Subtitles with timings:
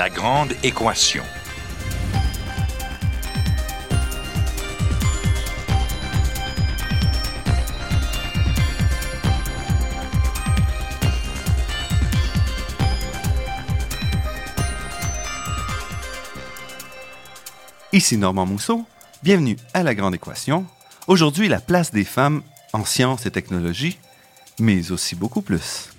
[0.00, 1.22] La grande équation.
[17.92, 18.86] Ici Normand Mousseau,
[19.22, 20.64] bienvenue à La Grande Équation.
[21.08, 22.40] Aujourd'hui, la place des femmes
[22.72, 23.98] en sciences et technologies,
[24.58, 25.89] mais aussi beaucoup plus.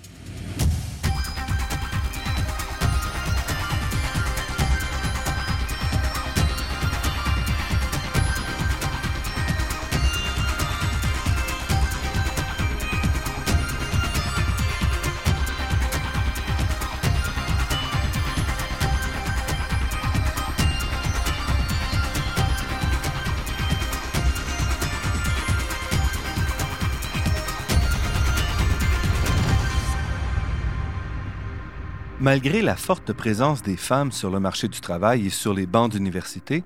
[32.32, 35.92] Malgré la forte présence des femmes sur le marché du travail et sur les bancs
[35.92, 36.64] d'université,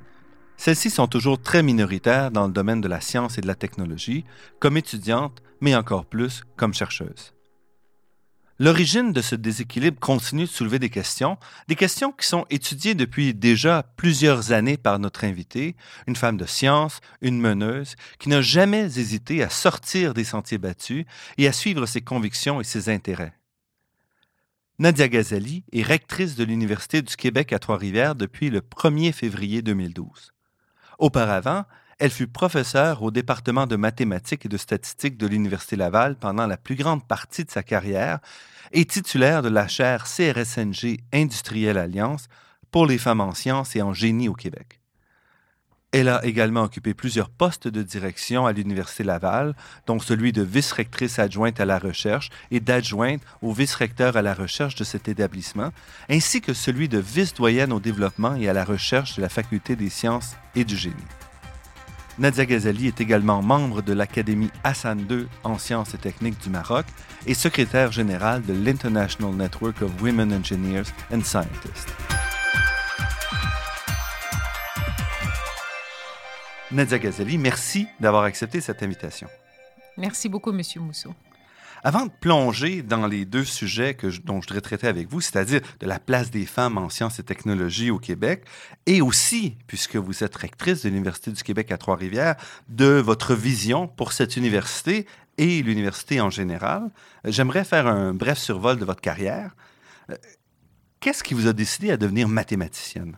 [0.56, 4.24] celles-ci sont toujours très minoritaires dans le domaine de la science et de la technologie,
[4.60, 7.34] comme étudiantes, mais encore plus comme chercheuses.
[8.60, 13.34] L'origine de ce déséquilibre continue de soulever des questions, des questions qui sont étudiées depuis
[13.34, 15.74] déjà plusieurs années par notre invitée,
[16.06, 21.06] une femme de science, une meneuse, qui n'a jamais hésité à sortir des sentiers battus
[21.38, 23.32] et à suivre ses convictions et ses intérêts.
[24.78, 30.34] Nadia Ghazali est rectrice de l'Université du Québec à Trois-Rivières depuis le 1er février 2012.
[30.98, 31.64] Auparavant,
[31.98, 36.58] elle fut professeure au département de mathématiques et de statistiques de l'Université Laval pendant la
[36.58, 38.18] plus grande partie de sa carrière
[38.72, 42.28] et titulaire de la chaire CRSNG Industrielle Alliance
[42.70, 44.82] pour les femmes en sciences et en génie au Québec.
[45.98, 49.54] Elle a également occupé plusieurs postes de direction à l'Université Laval,
[49.86, 54.74] dont celui de vice-rectrice adjointe à la recherche et d'adjointe au vice-recteur à la recherche
[54.74, 55.70] de cet établissement,
[56.10, 59.88] ainsi que celui de vice-doyenne au développement et à la recherche de la Faculté des
[59.88, 60.94] sciences et du génie.
[62.18, 66.84] Nadia Ghazali est également membre de l'Académie Hassan II en sciences et techniques du Maroc
[67.26, 71.94] et secrétaire générale de l'International Network of Women Engineers and Scientists.
[76.72, 79.28] Nadia Ghazali, merci d'avoir accepté cette invitation.
[79.96, 81.14] Merci beaucoup, Monsieur Mousseau.
[81.84, 85.60] Avant de plonger dans les deux sujets que dont je voudrais traiter avec vous, c'est-à-dire
[85.78, 88.44] de la place des femmes en sciences et technologies au Québec,
[88.86, 92.34] et aussi, puisque vous êtes rectrice de l'Université du Québec à Trois-Rivières,
[92.68, 95.06] de votre vision pour cette université
[95.38, 96.90] et l'université en général,
[97.24, 99.54] j'aimerais faire un bref survol de votre carrière.
[100.10, 100.16] Euh,
[100.98, 103.16] qu'est-ce qui vous a décidé à devenir mathématicienne?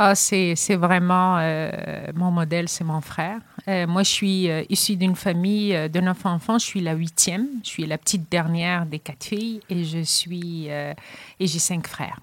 [0.00, 1.72] Ah, c'est, vraiment euh,
[2.14, 3.40] mon modèle, c'est mon frère.
[3.66, 6.56] Euh, moi, je suis euh, issue d'une famille de neuf enfants.
[6.56, 7.48] Je suis la huitième.
[7.64, 10.94] Je suis la petite dernière des quatre filles et je suis et
[11.40, 12.20] j'ai cinq frères.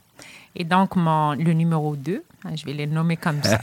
[0.55, 3.59] Et donc, mon, le numéro 2, hein, je vais les nommer comme ça.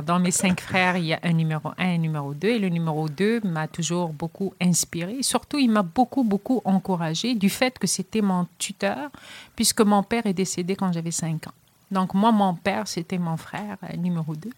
[0.02, 2.48] dans mes cinq frères, il y a un numéro 1 et un numéro 2.
[2.48, 5.22] Et le numéro 2 m'a toujours beaucoup inspiré.
[5.22, 9.10] Surtout, il m'a beaucoup, beaucoup encouragé du fait que c'était mon tuteur,
[9.54, 11.52] puisque mon père est décédé quand j'avais 5 ans.
[11.90, 14.50] Donc, moi, mon père, c'était mon frère euh, numéro 2.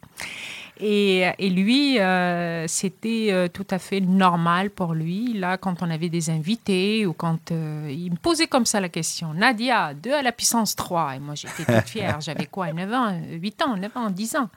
[0.79, 5.33] Et, et lui, euh, c'était euh, tout à fait normal pour lui.
[5.35, 9.33] Là, quand on avait des invités ou quand il me posait comme ça la question
[9.35, 11.17] Nadia, 2 à la puissance 3.
[11.17, 12.21] Et moi, j'étais toute fière.
[12.21, 14.51] J'avais quoi 9 ans, 8 ans, 9 ans, 10 ans.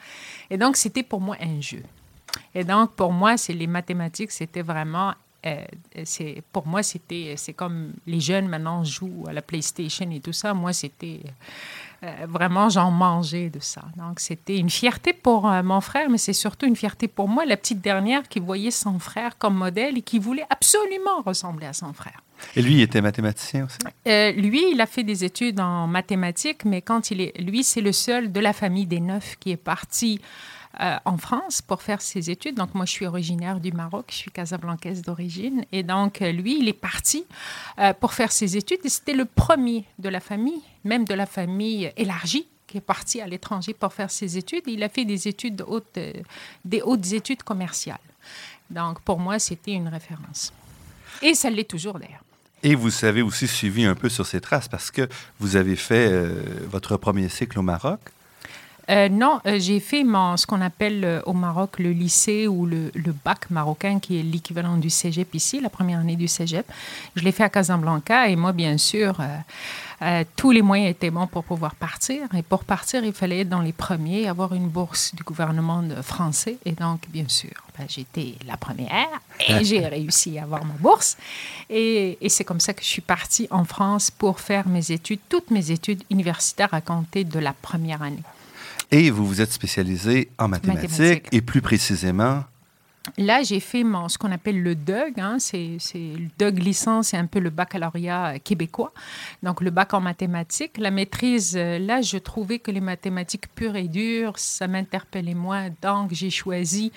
[0.50, 1.84] Et donc, c'était pour moi un jeu.
[2.54, 5.14] Et donc, pour moi, c'est les mathématiques, c'était vraiment
[6.04, 10.34] c'est pour moi c'était c'est comme les jeunes maintenant jouent à la PlayStation et tout
[10.34, 11.30] ça moi c'était euh,
[12.28, 13.84] vraiment, j'en mangeais de ça.
[13.98, 17.46] Donc, c'était une fierté pour euh, mon frère, mais c'est surtout une fierté pour moi,
[17.46, 21.74] la petite dernière qui voyait son frère comme modèle et qui voulait absolument ressembler à
[21.74, 22.22] son frère.
[22.56, 23.78] Et lui, il était mathématicien aussi?
[24.08, 27.82] Euh, lui, il a fait des études en mathématiques, mais quand il est, lui, c'est
[27.82, 30.22] le seul de la famille des neuf qui est parti
[30.82, 32.56] euh, en France pour faire ses études.
[32.56, 35.66] Donc, moi, je suis originaire du Maroc, je suis casablancaise d'origine.
[35.74, 37.26] Et donc, euh, lui, il est parti
[37.80, 38.80] euh, pour faire ses études.
[38.86, 43.20] Et c'était le premier de la famille, même de la famille élargie, qui est parti
[43.20, 44.64] à l'étranger pour faire ses études.
[44.68, 46.00] Il a fait des études hautes,
[46.64, 47.98] des hautes études commerciales.
[48.70, 50.54] Donc, pour moi, c'était une référence.
[51.22, 52.24] Et ça l'est toujours d'ailleurs.
[52.64, 55.10] Et vous avez aussi suivi un peu sur ses traces parce que
[55.40, 56.10] vous avez fait
[56.70, 58.00] votre premier cycle au Maroc.
[58.90, 62.66] Euh, non, euh, j'ai fait mon, ce qu'on appelle euh, au Maroc le lycée ou
[62.66, 66.66] le, le bac marocain, qui est l'équivalent du cégep ici, la première année du cégep.
[67.16, 69.18] Je l'ai fait à Casablanca et moi, bien sûr,
[70.36, 72.22] tous les moyens étaient bons pour pouvoir partir.
[72.34, 76.58] Et pour partir, il fallait être dans les premiers, avoir une bourse du gouvernement français.
[76.66, 79.10] Et donc, bien sûr, ben, j'étais la première
[79.48, 81.18] et j'ai réussi à avoir ma bourse.
[81.70, 85.20] Et, et c'est comme ça que je suis partie en France pour faire mes études,
[85.30, 88.24] toutes mes études universitaires à compter de la première année.
[88.92, 91.28] Et vous vous êtes spécialisé en mathématiques, Mathématiques.
[91.32, 92.44] et plus précisément,
[93.18, 95.20] Là, j'ai fait mon, ce qu'on appelle le DUG.
[95.20, 98.94] Hein, c'est, c'est le DUG licence, c'est un peu le baccalauréat euh, québécois.
[99.42, 100.78] Donc, le bac en mathématiques.
[100.78, 105.70] La maîtrise, euh, là, je trouvais que les mathématiques pures et dures, ça m'interpellait moins.
[105.82, 106.92] Donc, j'ai choisi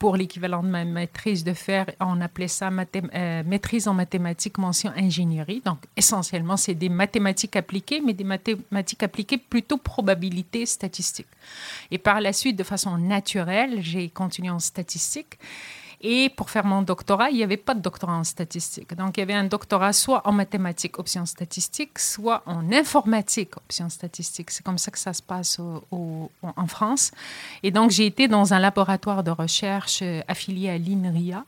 [0.00, 4.90] pour l'équivalent de ma maîtrise de faire, on appelait ça euh, maîtrise en mathématiques, mention
[4.96, 5.60] ingénierie.
[5.62, 11.26] Donc, essentiellement, c'est des mathématiques appliquées, mais des mathématiques appliquées plutôt probabilité statistique.
[11.90, 15.38] Et par la suite, de façon naturelle, j'ai continué en statistique.
[16.02, 18.94] Et pour faire mon doctorat, il n'y avait pas de doctorat en statistique.
[18.94, 23.90] Donc, il y avait un doctorat soit en mathématiques, option statistique, soit en informatique, option
[23.90, 24.50] statistique.
[24.50, 27.10] C'est comme ça que ça se passe en France.
[27.62, 31.44] Et donc, j'ai été dans un laboratoire de recherche euh, affilié à l'INRIA,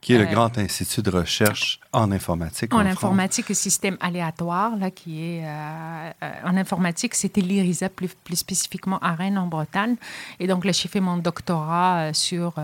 [0.00, 2.72] qui est le grand institut de recherche en informatique.
[2.72, 8.08] en informatique et système aléatoire, là, qui est euh, euh, en informatique, c'était l'IRISA, plus,
[8.24, 9.96] plus spécifiquement à Rennes, en Bretagne.
[10.38, 12.54] Et donc, là, j'ai fait mon doctorat euh, sur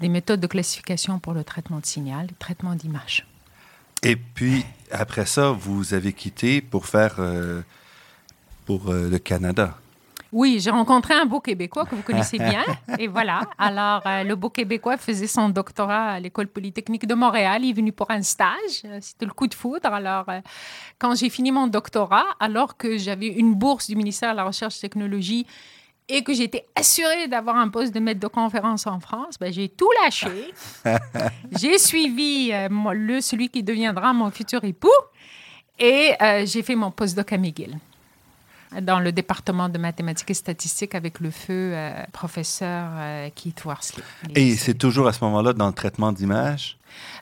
[0.00, 3.26] des méthodes de classification pour le traitement de signal, le traitement d'image.
[4.04, 7.62] Et puis, après ça, vous avez quitté pour faire euh,
[8.66, 9.78] pour euh, le Canada.
[10.34, 12.64] Oui, j'ai rencontré un beau Québécois que vous connaissez bien.
[12.98, 13.42] et voilà.
[13.56, 17.64] Alors, euh, le beau Québécois faisait son doctorat à l'École polytechnique de Montréal.
[17.64, 18.82] Il est venu pour un stage.
[18.84, 19.92] Euh, C'était le coup de foudre.
[19.92, 20.40] Alors, euh,
[20.98, 24.76] quand j'ai fini mon doctorat, alors que j'avais une bourse du ministère de la Recherche
[24.78, 25.46] et Technologie
[26.08, 29.68] et que j'étais assurée d'avoir un poste de maître de conférence en France, ben, j'ai
[29.68, 30.52] tout lâché.
[31.56, 34.88] j'ai suivi euh, le, celui qui deviendra mon futur époux
[35.78, 36.10] et
[36.44, 37.78] j'ai fait mon postdoc à McGill
[38.80, 44.02] dans le département de mathématiques et statistiques avec le feu euh, professeur euh, Keith Worsley.
[44.34, 46.76] Et c'est toujours à ce moment-là dans le traitement d'image?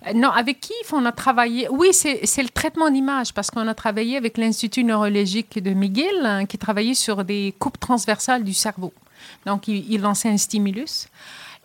[0.07, 1.69] Euh, non, avec Keith, on a travaillé.
[1.71, 6.47] Oui, c'est le traitement d'image parce qu'on a travaillé avec l'Institut neurologique de McGill hein,
[6.47, 8.93] qui travaillait sur des coupes transversales du cerveau.
[9.47, 11.09] Donc, il, il lançait un stimulus.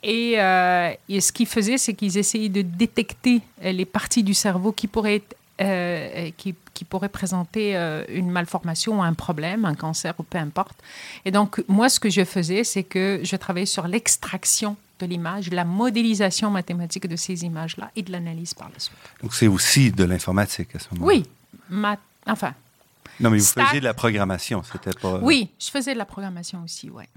[0.04, 4.34] Et, euh, et ce qu'ils faisaient, c'est qu'ils essayaient de détecter euh, les parties du
[4.34, 9.66] cerveau qui pourraient être euh, qui, qui pourraient présenter euh, une malformation ou un problème,
[9.66, 10.78] un cancer ou peu importe.
[11.26, 15.50] Et donc, moi, ce que je faisais, c'est que je travaillais sur l'extraction de l'image,
[15.52, 18.96] la modélisation mathématique de ces images-là et de l'analyse par la suite.
[19.24, 21.08] Donc, c'est aussi de l'informatique à ce moment-là.
[21.08, 21.26] Oui,
[21.70, 21.98] ma-
[22.28, 22.54] enfin,
[23.20, 23.66] Non, mais vous Stack.
[23.68, 25.18] faisiez de la programmation, c'était pas.
[25.24, 27.10] oui, je faisais de la programmation aussi, ouais.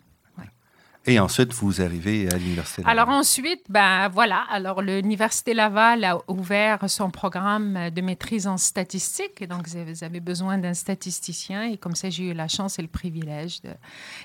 [1.07, 2.83] Et ensuite, vous arrivez à l'université.
[2.85, 3.21] Alors Laval.
[3.21, 9.47] ensuite, ben voilà, alors l'Université Laval a ouvert son programme de maîtrise en statistique, et
[9.47, 12.89] donc vous avez- besoin d'un statisticien, et comme ça j'ai eu la chance et le
[12.89, 13.61] privilège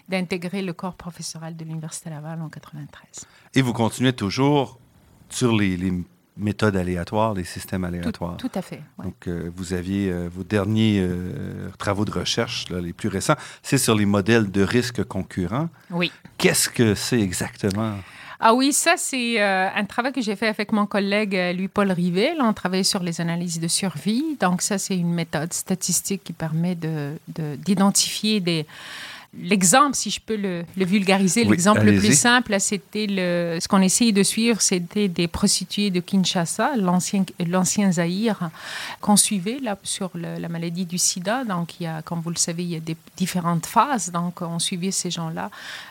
[0.10, 3.25] d'intégrer le corps professoral de l'Université Laval en 93.
[3.54, 4.77] Et vous continuez toujours
[5.30, 5.94] sur les, les
[6.38, 8.38] méthodes aléatoires, les systèmes Tout, aléatoires.
[8.38, 8.82] tout à fait.
[8.98, 9.06] ouais.
[9.06, 13.36] Donc, euh, vous aviez euh, vos derniers euh, travaux de recherche, là, les plus récents,
[13.64, 15.70] c'est sur les modèles de risques concurrents.
[15.92, 16.12] Oui.
[16.38, 17.94] Qu'est-ce que c'est exactement?
[18.40, 22.36] Ah oui, ça, c'est un travail que j'ai fait avec mon collègue Louis-Paul Rivet.
[22.36, 24.36] Là, on travaille sur les analyses de survie.
[24.42, 28.66] Donc, ça, c'est une méthode statistique qui permet de- de- d'identifier des.
[29.42, 33.06] L'exemple, si je peux le, le vulgariser, Oui, l'exemple le plus simple, c'était
[33.60, 38.50] ce qu'on essayait de suivre, c'était des prostituées de Kinshasa, l'ancien l'ancien Zaïre,
[39.01, 41.44] qu'on suivait là, sur le- la maladie du sida.
[41.44, 44.12] Donc, il y a, comme vous le savez, il y a des différentes phases.
[44.12, 45.50] Donc, on suivait ces gens-là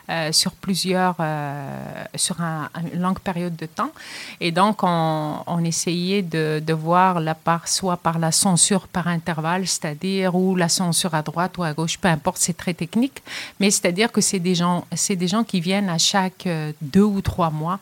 [0.09, 3.91] euh, sur plusieurs, euh, sur un- une longue période de temps.
[4.41, 9.07] Et donc, on, on essayait de, de voir la part, soit par la censure par
[9.07, 13.21] intervalle, c'est-à-dire ou la censure à droite ou à gauche, peu importe, c'est très technique.
[13.59, 17.21] Mais c'est-à-dire que c'est des gens, des gens qui viennent à chaque euh, deux ou
[17.21, 17.79] trois mois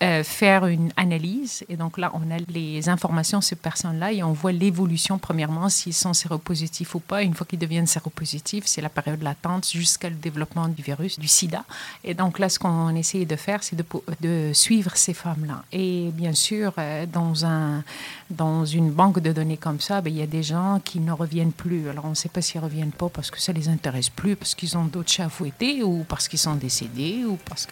[0.00, 1.64] euh, faire une analyse.
[1.68, 5.68] Et donc là, on a les informations sur ces personnes-là et on voit l'évolution, premièrement,
[5.68, 7.22] s'ils sont séropositifs ou pas.
[7.24, 11.26] Une fois qu'ils deviennent séropositifs, c'est la période latente jusqu'à le développement du virus, du
[11.26, 11.64] sida.
[12.04, 13.84] Et donc là, ce qu'on essayait de faire, c'est de,
[14.20, 15.64] de suivre ces femmes-là.
[15.72, 17.82] Et bien sûr, euh, dans, un,
[18.30, 21.10] dans une banque de données comme ça, ben, il y a des gens qui ne
[21.10, 21.88] reviennent plus.
[21.88, 24.36] Alors, on ne sait pas s'ils ne reviennent pas parce que ça les intéresse plus,
[24.36, 27.66] parce qu'ils ont d'autres chats à fouetter ou parce qu'ils sont décédés ou parce.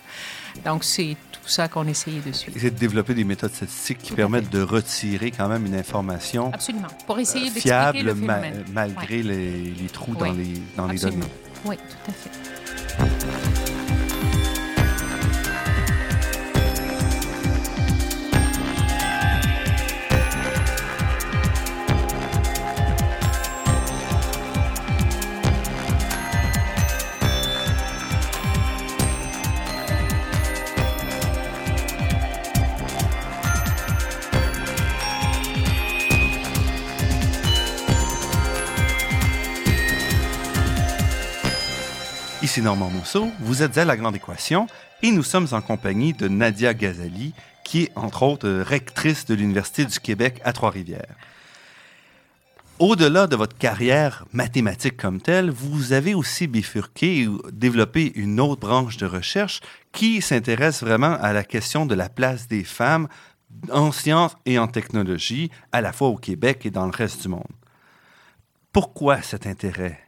[0.65, 1.87] Donc, c'est tout ça qu'on
[2.19, 2.57] essayait de suivre.
[2.61, 6.51] C'est de développer des méthodes statistiques qui Tout permettent de retirer quand même une information
[6.53, 6.89] Absolument.
[7.07, 8.65] Pour essayer d'expliquer fiable le ma- phénomène.
[8.73, 11.17] malgré les, les trous dans les, dans les données.
[11.65, 13.66] Oui, tout à fait.
[42.67, 44.67] Normand Mousseau, vous êtes à La Grande Équation
[45.01, 47.33] et nous sommes en compagnie de Nadia Ghazali,
[47.63, 51.15] qui est entre autres rectrice de l'Université du Québec à Trois-Rivières.
[52.81, 58.63] Au-delà de votre carrière mathématique comme telle, vous avez aussi bifurqué ou développé une autre
[58.63, 59.61] branche de recherche
[59.93, 63.07] qui s'intéresse vraiment à la question de la place des femmes
[63.71, 67.29] en sciences et en technologie, à la fois au Québec et dans le reste du
[67.29, 67.45] monde.
[68.73, 70.06] Pourquoi cet intérêt?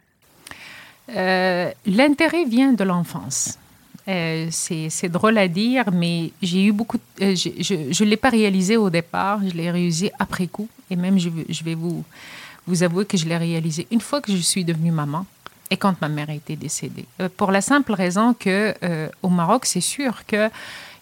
[1.10, 3.58] Euh, l'intérêt vient de l'enfance.
[4.08, 6.98] Euh, c'est drôle à dire, mais j'ai eu beaucoup.
[7.20, 10.68] Euh, je ne l'ai pas réalisé au départ, je l'ai réalisé après coup.
[10.90, 12.04] Et même, je, je vais vous,
[12.66, 15.26] vous avouer que je l'ai réalisé une fois que je suis devenue maman
[15.70, 17.04] et quand ma mère été décédée.
[17.36, 18.74] pour la simple raison que
[19.22, 20.48] au Maroc, c'est sûr que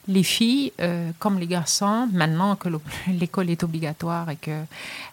[0.08, 2.68] les filles, euh, comme les garçons, maintenant que
[3.08, 4.62] l'école est obligatoire et que,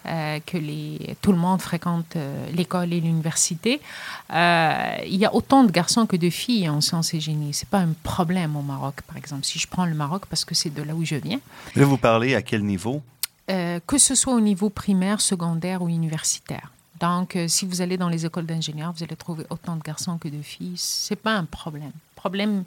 [0.06, 3.82] euh, que les, tout le monde fréquente euh, l'école et l'université,
[4.30, 7.54] il y a autant de garçons que de filles en sciences et génie.
[7.54, 9.46] Ce n'est pas un problème au Maroc, par exemple.
[9.46, 11.40] Si je prends le Maroc, parce que c'est de là où je viens.
[11.76, 13.02] Là, vous parlez à quel niveau?
[13.48, 16.72] Que ce soit au niveau primaire, secondaire ou universitaire.
[17.04, 20.30] Donc, si vous allez dans les écoles d'ingénieurs, vous allez trouver autant de garçons que
[20.30, 20.78] de filles.
[20.78, 21.92] Ce n'est pas un problème
[22.24, 22.64] problème,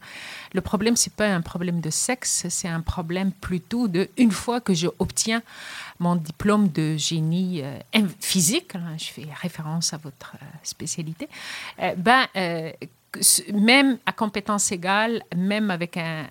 [0.53, 4.61] le problème, c'est pas un problème de sexe, c'est un problème plutôt de une fois
[4.61, 5.43] que j'obtiens
[5.99, 7.79] mon diplôme de génie euh,
[8.21, 11.27] physique, je fais référence à votre euh, spécialité,
[11.81, 12.27] euh, ben,
[13.55, 16.27] même à compétence égale, même avec un,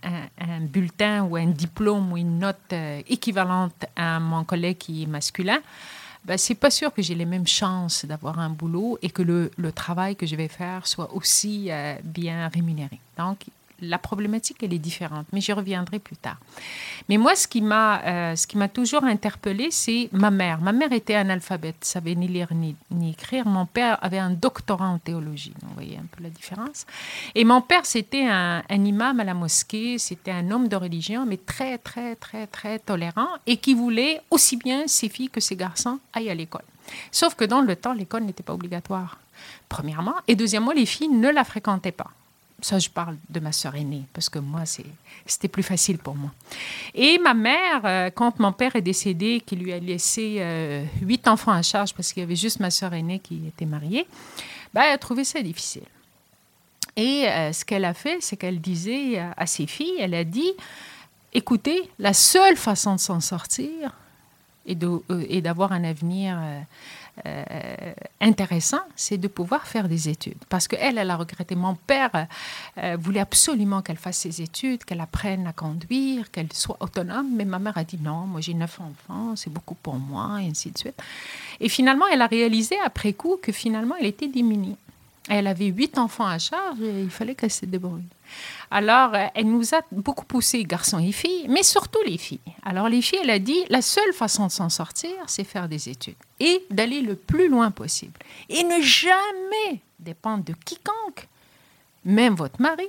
[0.62, 2.74] bulletin ou un diplôme ou une note
[3.10, 5.62] équivalente à mon collègue qui est masculin,
[6.26, 9.72] ben, c'est pas sûr que j'ai les mêmes chances d'avoir un boulot et que le,
[9.72, 13.00] travail que je vais faire soit aussi euh, bien rémunéré.
[13.18, 13.46] Donc,
[13.82, 16.38] la problématique, elle est différente, mais j'y reviendrai plus tard.
[17.10, 20.62] Mais moi, ce qui m'a, euh, ce qui m'a toujours interpellée, c'est ma mère.
[20.62, 22.76] Ma mère était analphabète, savait ni lire ni,
[23.10, 23.46] écrire.
[23.46, 25.54] Mon père avait un doctorat en théologie.
[25.62, 26.86] Vous voyez un peu la différence.
[27.36, 31.26] Et mon père, c'était un, un imam à la mosquée, c'était un homme de religion,
[31.26, 35.56] mais très, très, très, très tolérant et qui voulait aussi bien ses filles que ses
[35.56, 36.64] garçons aillent à l'école.
[37.12, 39.20] Sauf que dans le temps, l'école n'était pas obligatoire,
[39.70, 40.16] premièrement.
[40.28, 42.12] Et deuxièmement, les filles ne la fréquentaient pas.
[42.62, 44.64] Ça, je parle de ma sœur aînée, parce que moi,
[45.26, 46.32] c'était plus facile pour moi.
[46.94, 51.28] Et ma mère, euh, quand mon père est décédé, qui lui a laissé euh, huit
[51.28, 54.08] enfants à charge, parce qu'il y avait juste ma sœur aînée qui était mariée,
[54.74, 55.84] ben, elle a trouvé ça difficile.
[56.96, 60.54] Et euh, ce qu'elle a fait, c'est qu'elle disait à ses filles, elle a dit,
[61.34, 63.92] écoutez, la seule façon de s'en sortir
[64.66, 66.40] et d'avoir un avenir
[67.26, 70.38] euh, intéressant, c'est de pouvoir faire des études.
[70.50, 71.56] Parce qu'elle, elle a regretté.
[71.56, 72.28] Mon père
[72.78, 77.30] euh, voulait absolument qu'elle fasse ses études, qu'elle apprenne à conduire, qu'elle soit autonome.
[77.34, 80.50] Mais ma mère a dit non, moi j'ai neuf enfants, c'est beaucoup pour moi, et
[80.50, 81.02] ainsi de suite.
[81.60, 84.78] Et finalement, elle a réalisé après coup que finalement, elle était démunie.
[85.28, 88.04] Elle avait huit enfants à charge et il fallait qu'elle se débrouille.
[88.70, 92.40] Alors, euh, elle nous a beaucoup poussé, garçons et filles, mais surtout les filles.
[92.64, 95.90] Alors, les filles, elle a dit, la seule façon de s'en sortir, c'est faire des
[95.90, 98.14] études et d'aller le plus loin possible.
[98.50, 101.28] Et ne jamais dépendre de quiconque,
[102.04, 102.88] même votre mari,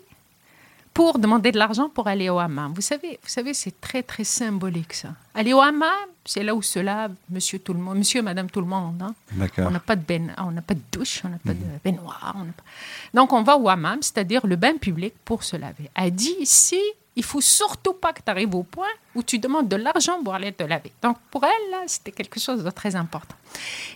[0.96, 2.72] pour demander de l'argent pour aller au hammam.
[2.74, 5.10] Vous savez, vous savez c'est très, très symbolique, ça.
[5.34, 5.90] Aller au hammam,
[6.24, 9.02] c'est là où se lave monsieur tout le monde, monsieur, madame tout le monde.
[9.02, 9.14] Hein.
[9.58, 11.80] On n'a pas de ben, on n'a pas de douche, on n'a pas de mhm.
[11.84, 12.34] baignoire.
[13.12, 15.90] Donc, on va au hammam, c'est-à-dire le bain public pour se laver.
[15.94, 16.80] Elle dit ici,
[17.14, 20.34] il faut surtout pas que tu arrives au point où tu demandes de l'argent pour
[20.34, 20.92] aller te laver.
[21.02, 23.36] Donc, pour elle, là, c'était quelque chose de très important.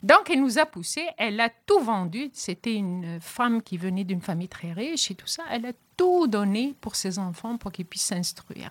[0.03, 1.07] Donc, elle nous a poussé.
[1.17, 2.31] Elle a tout vendu.
[2.35, 5.45] C'était une femme qui venait d'une famille très riche et tout ça.
[5.51, 8.71] Elle a tout donné pour ses enfants pour qu'ils puissent s'instruire.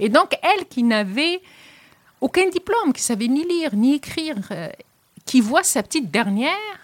[0.00, 1.40] Et donc, elle qui n'avait
[2.20, 4.68] aucun diplôme, qui savait ni lire ni écrire, euh,
[5.24, 6.80] qui voit sa petite dernière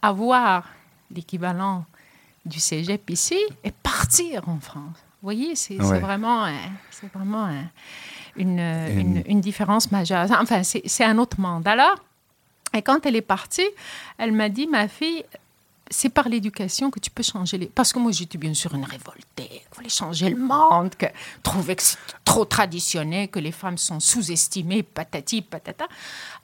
[0.00, 0.64] avoir
[1.10, 1.84] l'équivalent
[2.46, 4.96] du cégep ici et partir en France.
[5.20, 6.46] Vous voyez, c'est vraiment,
[6.90, 7.50] c'est vraiment
[8.34, 10.26] une, une, une, différence majeure.
[10.40, 11.68] Enfin, c'est un autre monde.
[11.68, 11.96] Alors,
[12.72, 13.68] et quand elle est partie,
[14.16, 15.22] elle m'a dit, ma fille,
[15.90, 17.66] c'est par l'éducation que tu peux changer les...
[17.66, 21.06] Parce que moi, j'étais bien sûr une révoltée, je voulais changer le monde, que
[21.42, 25.86] trouver que c'est trop traditionnel, que les femmes sont sous-estimées, patati, patata.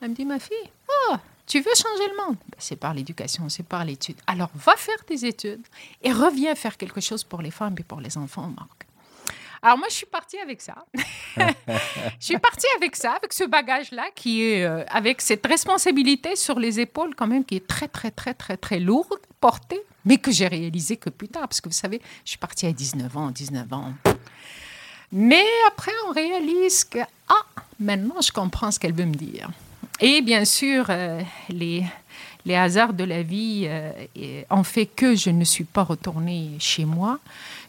[0.01, 0.71] Elle me dit, ma fille,
[1.09, 2.37] oh, tu veux changer le monde?
[2.49, 4.17] Ben, C'est par l'éducation, c'est par l'étude.
[4.27, 5.65] Alors, va faire tes études
[6.01, 8.92] et reviens faire quelque chose pour les femmes et pour les enfants au
[9.65, 10.75] Alors moi, je suis partie avec ça.
[10.97, 11.45] je
[12.19, 16.81] suis partie avec ça, avec ce bagage-là, qui est euh, avec cette responsabilité sur les
[16.81, 20.47] épaules quand même, qui est très, très, très, très, très lourde, portée, mais que j'ai
[20.47, 23.71] réalisé que plus tard, parce que vous savez, je suis partie à 19 ans, 19
[23.71, 23.93] ans.
[25.13, 27.45] Mais après, on réalise que, ah,
[27.79, 29.49] maintenant, je comprends ce qu'elle veut me dire.
[30.01, 31.85] Et bien sûr, euh, les,
[32.45, 33.91] les hasards de la vie euh,
[34.49, 37.19] ont fait que je ne suis pas retournée chez moi.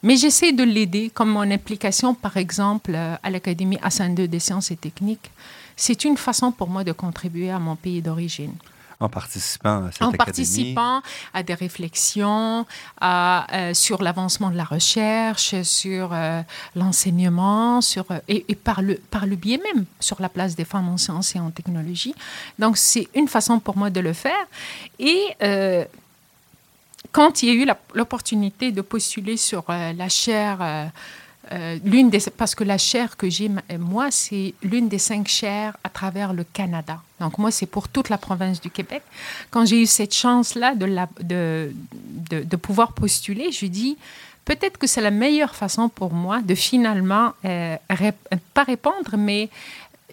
[0.04, 4.38] Mais j'essaie de l'aider, comme mon implication, par exemple, euh, à l'Académie Hassan II des
[4.38, 5.30] sciences et techniques.
[5.76, 8.52] C'est une façon pour moi de contribuer à mon pays d'origine.
[9.00, 10.18] En participant à cette En académie.
[10.18, 11.00] participant
[11.32, 12.66] à des réflexions
[13.00, 16.42] à, euh, sur l'avancement de la recherche, sur euh,
[16.76, 20.88] l'enseignement, sur et, et par, le, par le biais même sur la place des femmes
[20.90, 22.14] en sciences et en technologie.
[22.58, 24.46] Donc, c'est une façon pour moi de le faire.
[24.98, 25.86] Et euh,
[27.14, 30.86] quand il y a eu l'opportunité de postuler sur euh, la chaire, euh,
[31.52, 35.76] euh, l'une des, parce que la chaire que j'ai, moi, c'est l'une des cinq chaires
[35.84, 37.00] à travers le Canada.
[37.20, 39.02] Donc, moi, c'est pour toute la province du Québec.
[39.52, 40.88] Quand j'ai eu cette chance-là de,
[41.22, 41.72] de,
[42.42, 43.96] de, pouvoir postuler, je dis
[44.44, 49.50] peut-être que c'est la meilleure façon pour moi de finalement, pas répondre, mais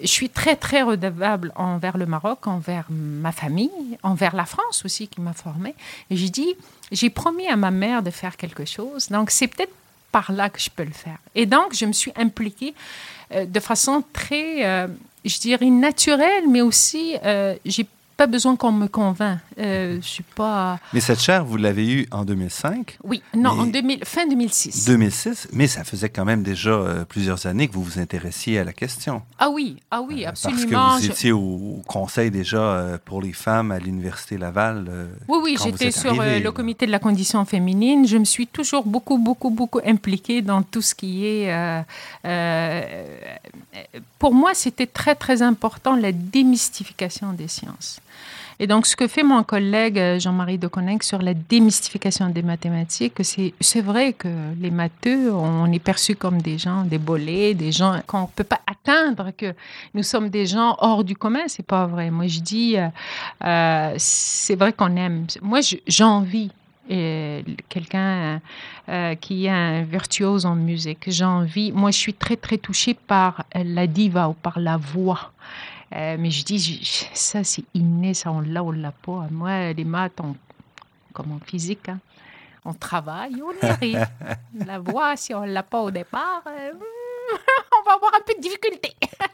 [0.01, 5.07] je suis très, très redevable envers le Maroc, envers ma famille, envers la France aussi
[5.07, 5.75] qui m'a formée.
[6.09, 6.55] Et j'ai dit,
[6.91, 9.73] j'ai promis à ma mère de faire quelque chose, donc c'est peut-être
[10.11, 11.17] par là que je peux le faire.
[11.35, 12.73] Et donc, je me suis impliquée
[13.33, 14.87] euh, de façon très, euh,
[15.23, 17.87] je dirais, naturelle, mais aussi, euh, j'ai
[18.21, 19.39] pas besoin qu'on me convainc.
[19.57, 20.77] Euh, je suis pas...
[20.93, 24.85] Mais cette chaire, vous l'avez eue en 2005, Oui, non, en 2000, fin 2006.
[24.85, 28.63] 2006, mais ça faisait quand même déjà euh, plusieurs années que vous vous intéressiez à
[28.63, 29.23] la question.
[29.39, 30.69] Ah oui, ah oui, Euh, absolument.
[30.71, 34.85] Parce que vous étiez au, au conseil déjà euh, pour les femmes à l'Université Laval.
[34.87, 38.05] euh, Oui, oui, j'étais sur euh, le comité de la condition féminine.
[38.07, 41.51] Je me suis toujours beaucoup, beaucoup, beaucoup impliquée dans tout ce qui est...
[41.51, 41.81] euh,
[42.25, 42.81] euh,
[44.19, 47.99] pour moi, c'était très, très important la démystification des sciences.
[48.63, 53.15] Et donc, ce que fait mon collègue euh, Jean-Marie Deconninck sur la démystification des mathématiques,
[53.23, 54.27] c'est, vrai que
[54.61, 58.61] les matheux, on est perçus comme des gens débolés, des gens qu'on ne peut pas
[58.67, 59.55] atteindre, que
[59.95, 61.39] nous sommes des gens hors du commun.
[61.47, 62.11] C'est pas vrai.
[62.11, 62.87] Moi, je dis, euh,
[63.43, 65.25] euh, c'est vrai qu'on aime.
[65.41, 66.51] Moi, je- j'envie
[67.69, 68.41] quelqu'un
[69.21, 71.05] qui est un virtuose en musique.
[71.07, 71.71] J'envie.
[71.71, 75.31] Moi, je suis très, très touchée par la diva ou par la voix.
[75.93, 79.27] Euh, mais je dis, je- ça, c'est inné, ça, on l'a, on l'a pas.
[79.29, 80.35] Moi, les maths, on-
[81.13, 81.99] comme en physique, hein,
[82.63, 84.07] on travaille, on y arrive.
[84.65, 86.71] la voix, si on l'a pas au départ, euh,
[87.79, 88.91] on va avoir un peu de difficulté.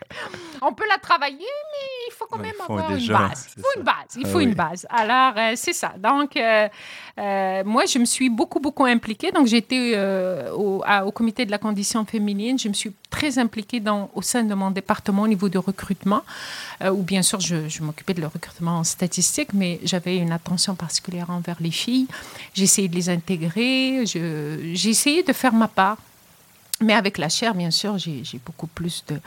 [0.62, 3.48] on peut la travailler, mais il faut quand même avoir déjà, une base.
[3.56, 3.78] Il faut ça.
[3.80, 3.96] une base.
[4.18, 4.44] Il Ah faut oui.
[4.46, 4.88] une base.
[4.90, 5.94] Alors, euh, c'est ça.
[5.98, 6.68] Donc, euh,
[7.20, 9.32] euh, moi, je me suis beaucoup, beaucoup impliquée.
[9.32, 9.98] Donc, j'étais
[10.54, 12.58] au, au comité de la condition féminine.
[12.60, 16.22] Je me suis très impliquée dans, au sein de mon département au niveau de recrutement,
[16.84, 20.76] où bien sûr, je, je m'occupais de le recrutement en statistique, mais j'avais une attention
[20.76, 22.08] particulière envers les filles.
[22.58, 24.06] Essayé de les intégrer.
[24.06, 25.98] Je- J'ai essayé de faire ma part.
[26.82, 29.20] Mais avec la chair, bien sûr, j'ai beaucoup plus de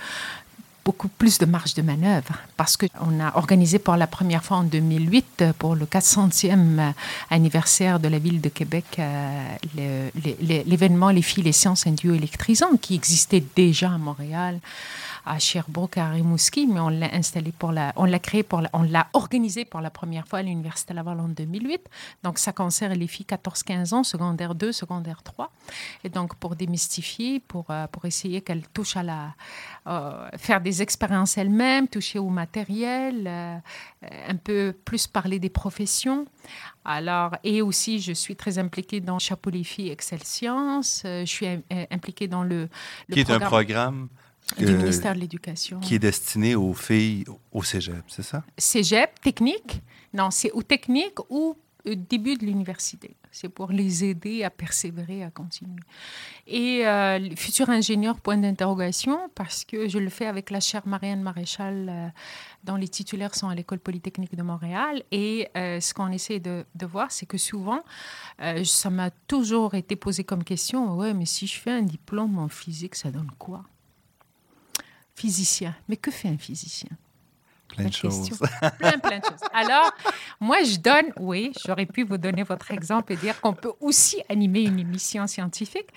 [0.85, 2.33] beaucoup plus de marge de manœuvre.
[2.57, 6.91] Parce qu'on a organisé pour la première fois en 2008 euh, pour le 400e euh,
[7.31, 10.11] anniversaire de la ville de Québec euh,
[10.67, 14.59] l'événement Les filles, les sciences, un duo électrisant qui existait déjà à Montréal
[15.25, 18.71] à Sherbrooke, à Rimouski, mais on l'a installé pour la, on l'a créé pour la,
[18.73, 21.89] on l'a organisé pour la première fois à l'Université Laval en 2008.
[22.23, 25.51] Donc, ça concerne les filles 14-15 ans, secondaire 2, secondaire 3.
[26.05, 29.35] Et donc, pour démystifier, pour, euh, pour essayer qu'elles touchent à la,
[29.87, 33.59] euh, faire des expériences elles-mêmes, toucher au matériel, euh,
[34.29, 36.27] un peu plus parler des professions.
[36.85, 41.03] Alors, et aussi, je suis très impliquée dans Chapeau les filles Excel Sciences.
[41.05, 41.47] Je suis
[41.91, 42.69] impliquée dans le,
[43.09, 44.09] le qui est un programme
[44.59, 45.81] du euh, ministère de l'Éducation.
[45.81, 48.45] qui est destiné aux filles au cégep, c'est ça?
[48.59, 49.83] Cégep, technique?
[50.13, 53.17] Non, c'est ou technique ou au début de l'université.
[53.33, 55.81] C'est pour les aider à persévérer, à continuer.
[56.47, 60.83] Et euh, les futurs ingénieurs, point d'interrogation, parce que je le fais avec la chaire
[60.87, 62.09] Marianne Maréchal, euh,
[62.65, 65.05] dont les titulaires sont à l'École polytechnique de Montréal.
[65.13, 67.81] Et euh, ce qu'on essaie de, de voir, c'est que souvent,
[68.43, 72.39] euh, ça m'a toujours été posé comme question, ouais, mais si je fais un diplôme
[72.39, 73.65] en physique, ça donne quoi
[75.21, 75.75] Physicien.
[75.87, 76.89] Mais que fait un physicien?
[77.69, 78.31] Plein de choses.
[78.79, 79.45] plein, plein de choses.
[79.53, 79.93] Alors,
[80.41, 84.23] moi, je donne, oui, j'aurais pu vous donner votre exemple et dire qu'on peut aussi
[84.31, 85.89] animer une émission scientifique.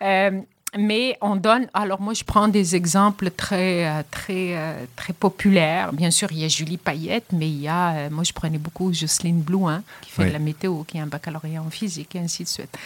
[0.00, 0.40] Euh,
[0.78, 5.92] mais on donne, alors moi je prends des exemples très, euh, très, euh, très populaires.
[5.92, 8.92] Bien sûr, il y a Julie Payette, mais il y a, moi je prenais beaucoup
[8.92, 10.28] Jocelyne Blouin, qui fait Oui.
[10.28, 12.78] de la météo, qui a un baccalauréat en physique, et ainsi de suite.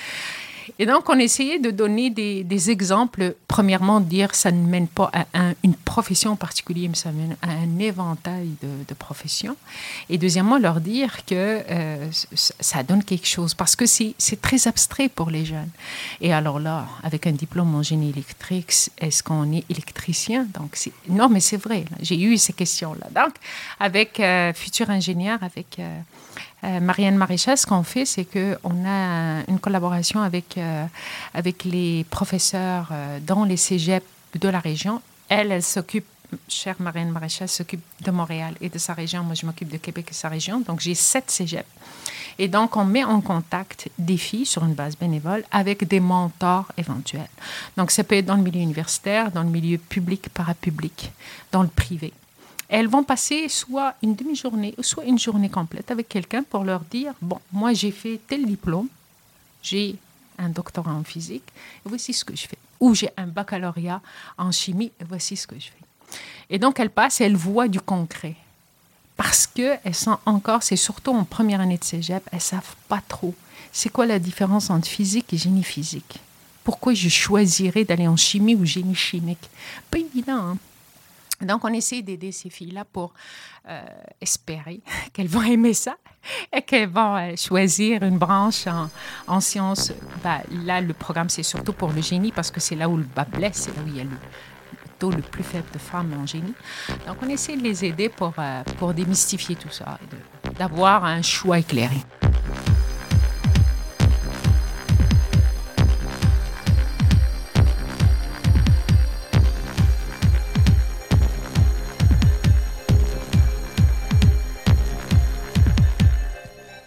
[0.78, 3.34] Et donc, on essayait de donner des, exemples.
[3.48, 7.36] Premièrement, dire ça ne mène pas à un- une profession en particulier, mais ça mène
[7.42, 9.56] à un éventail de, professions.
[10.08, 15.08] Et deuxièmement, leur dire que euh, ça donne quelque chose, parce que c'est très abstrait
[15.08, 15.70] pour les jeunes.
[16.20, 20.46] Et alors là, avec un diplôme en génie électrique, est-ce qu'on est électricien?
[20.54, 21.84] Donc, non, mais c'est vrai.
[22.00, 23.08] J'ai eu ces questions-là.
[23.14, 23.34] Donc,
[23.80, 26.00] avec euh, futur ingénieur, avec euh,
[26.64, 30.86] euh, Marianne Maréchal, ce qu'on fait, c'est qu'on a une collaboration avec, euh,
[31.34, 34.06] avec les professeurs euh, dans les cégeps
[34.40, 35.02] de la région.
[35.28, 36.06] Elle, elle s'occupe,
[36.48, 39.22] chère Marianne Maréchal, s'occupe de Montréal et de sa région.
[39.22, 40.60] Moi, je m'occupe de Québec et sa région.
[40.60, 41.68] Donc, j'ai sept cégeps.
[42.38, 46.72] Et donc, on met en contact des filles sur une base bénévole avec des mentors
[46.78, 47.28] éventuels.
[47.76, 51.12] Donc, ça peut être dans le milieu universitaire, dans le milieu public, parapublic,
[51.52, 52.12] dans le privé.
[52.68, 57.12] Elles vont passer soit une demi-journée, soit une journée complète avec quelqu'un pour leur dire,
[57.20, 58.88] bon, moi j'ai fait tel diplôme,
[59.62, 59.96] j'ai
[60.38, 61.44] un doctorat en physique,
[61.84, 62.58] et voici ce que je fais.
[62.80, 64.00] Ou j'ai un baccalauréat
[64.36, 66.18] en chimie, et voici ce que je fais.
[66.50, 68.36] Et donc elles passent elles voient du concret.
[69.16, 73.34] Parce qu'elles sont encore, c'est surtout en première année de cégep, elles savent pas trop.
[73.72, 76.18] C'est quoi la différence entre physique et génie physique?
[76.64, 79.50] Pourquoi je choisirais d'aller en chimie ou génie chimique?
[79.90, 80.58] Pas évident, hein?
[81.44, 83.14] Donc, on essaie d'aider ces filles-là pour
[83.68, 83.82] euh,
[84.20, 84.80] espérer
[85.12, 85.96] qu'elles vont aimer ça
[86.52, 88.90] et qu'elles vont euh, choisir une branche en,
[89.26, 89.92] en sciences.
[90.22, 93.04] Ben, là, le programme, c'est surtout pour le génie parce que c'est là où le
[93.04, 94.10] bas blesse, c'est là où il y a le,
[94.98, 96.54] taux le plus faible de femmes en génie.
[97.06, 101.22] Donc, on essaie de les aider pour, euh, pour démystifier tout ça et d'avoir un
[101.22, 101.96] choix éclairé.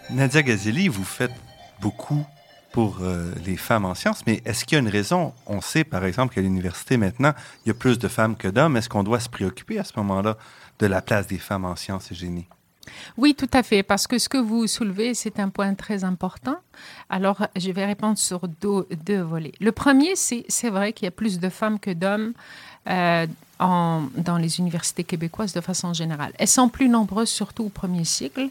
[0.09, 1.33] Nadia Gazeli, vous faites
[1.81, 2.25] beaucoup
[2.71, 5.33] pour euh, les femmes en sciences, mais est-ce qu'il y a une raison?
[5.47, 7.33] On sait, par exemple, qu'à l'université maintenant,
[7.65, 8.77] il y a plus de femmes que d'hommes.
[8.77, 10.37] Est-ce qu'on doit se préoccuper à ce moment-là
[10.79, 12.45] de la place des femmes en sciences et génie?
[13.17, 16.55] Oui, tout à fait, parce que ce que vous soulevez, c'est un point très important.
[17.09, 19.51] Alors, je vais répondre sur deux, volets.
[19.59, 22.31] Le premier, c'est vrai qu'il y a plus de femmes que d'hommes
[22.89, 23.27] euh,
[23.59, 26.31] dans les universités québécoises de façon générale.
[26.37, 28.49] Elles sont plus nombreuses, surtout au premier cycle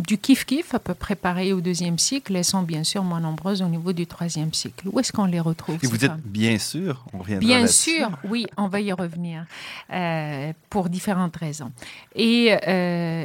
[0.00, 3.62] du kiff-kiff, à peu près pareil au deuxième cycle, elles sont bien sûr moins nombreuses
[3.62, 4.88] au niveau du troisième cycle.
[4.88, 8.46] Où est-ce qu'on les retrouve Et vous êtes bien sûr, on reviendra Bien sûr, oui,
[8.56, 9.46] on va y revenir
[9.92, 11.72] euh, pour différentes raisons.
[12.14, 13.24] Et euh,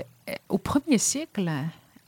[0.49, 1.51] au premier cycle,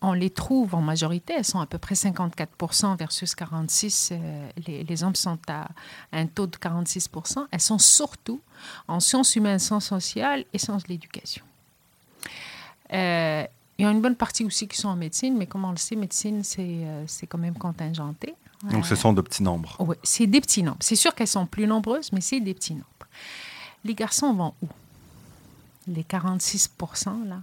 [0.01, 4.09] on les trouve en majorité, elles sont à peu près 54% versus 46.
[4.11, 5.67] Euh, les, les, hommes sont à
[6.13, 8.41] un taux de 46% Elles sont surtout
[8.87, 11.43] en sciences humaines, sciences sociales et sciences de l'éducation.
[12.93, 13.45] Euh,
[13.77, 15.77] il y a une bonne partie aussi qui sont en médecine, mais comme on le
[15.77, 18.33] sait, médecine, c'est euh, quand même contingenté.
[18.71, 19.75] Donc, ce sont de petits nombres.
[19.79, 20.79] Oui, c'est des petits nombres.
[20.79, 22.85] C'est sûr qu'elles sont plus nombreuses, mais c'est des petits nombres.
[23.83, 24.67] Les garçons vont où?
[25.87, 26.71] Les 46
[27.27, 27.41] là,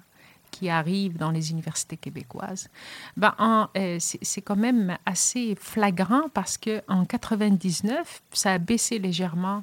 [0.51, 2.69] qui arrivent dans les universités québécoises.
[3.17, 3.35] Ben,
[3.77, 9.63] euh, c'est quand même assez flagrant parce qu'en 99, ça a baissé légèrement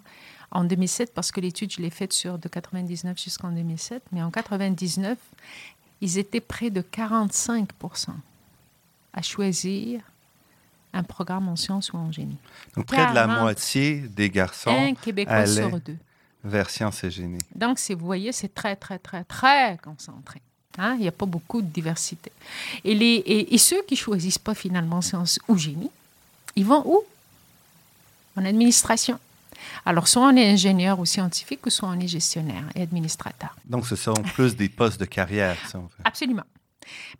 [0.52, 4.32] en 2007 parce que l'étude, je l'ai faite sur de 99 jusqu'en 2007, mais en
[4.32, 5.18] 99,
[6.02, 8.10] ils étaient près de 45%
[9.14, 10.02] à choisir
[10.94, 12.38] un programme en sciences ou en génie.
[12.76, 15.98] Donc, près de la moitié des garçons un Québécois sur deux.
[16.44, 17.40] vers sciences et génie.
[17.56, 20.42] Donc, vous voyez, c'est très, très, très, très concentré.
[20.78, 20.96] Hein?
[20.96, 22.32] Il n'y a pas beaucoup de diversité.
[22.84, 25.92] Et, les, et, ceux qui choisissent pas finalement sciences ou génie,
[26.56, 27.02] ils vont où?
[28.38, 29.20] En administration.
[29.86, 33.56] Alors, soit on est ingénieur ou scientifique, ou soit on est gestionnaire et administrateur.
[33.66, 36.04] Donc, ce sont plus des postes de carrière, ça, en fait.
[36.04, 36.44] Absolument.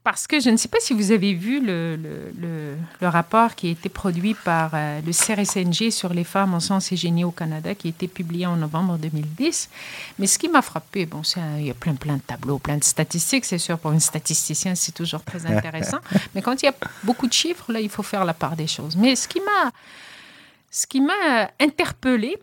[0.04, 3.68] Parce que je ne sais pas si vous avez vu le, le, le, rapport qui
[3.68, 7.32] a été produit par euh, le CRSNG sur les femmes en sciences et génie au
[7.32, 9.70] Canada, qui a été publié en novembre 2010.
[10.18, 11.22] Mais ce qui m'a frappé, bon,
[11.58, 14.76] il y a plein, plein de tableaux, plein de statistiques, c'est sûr, pour une statisticien,
[14.76, 16.00] c'est toujours très intéressant.
[16.34, 18.68] Mais quand il y a beaucoup de chiffres, là, il faut faire la part des
[18.68, 18.96] choses.
[18.96, 19.72] Mais ce qui m'a
[20.72, 22.38] ce qui m'a interpellée,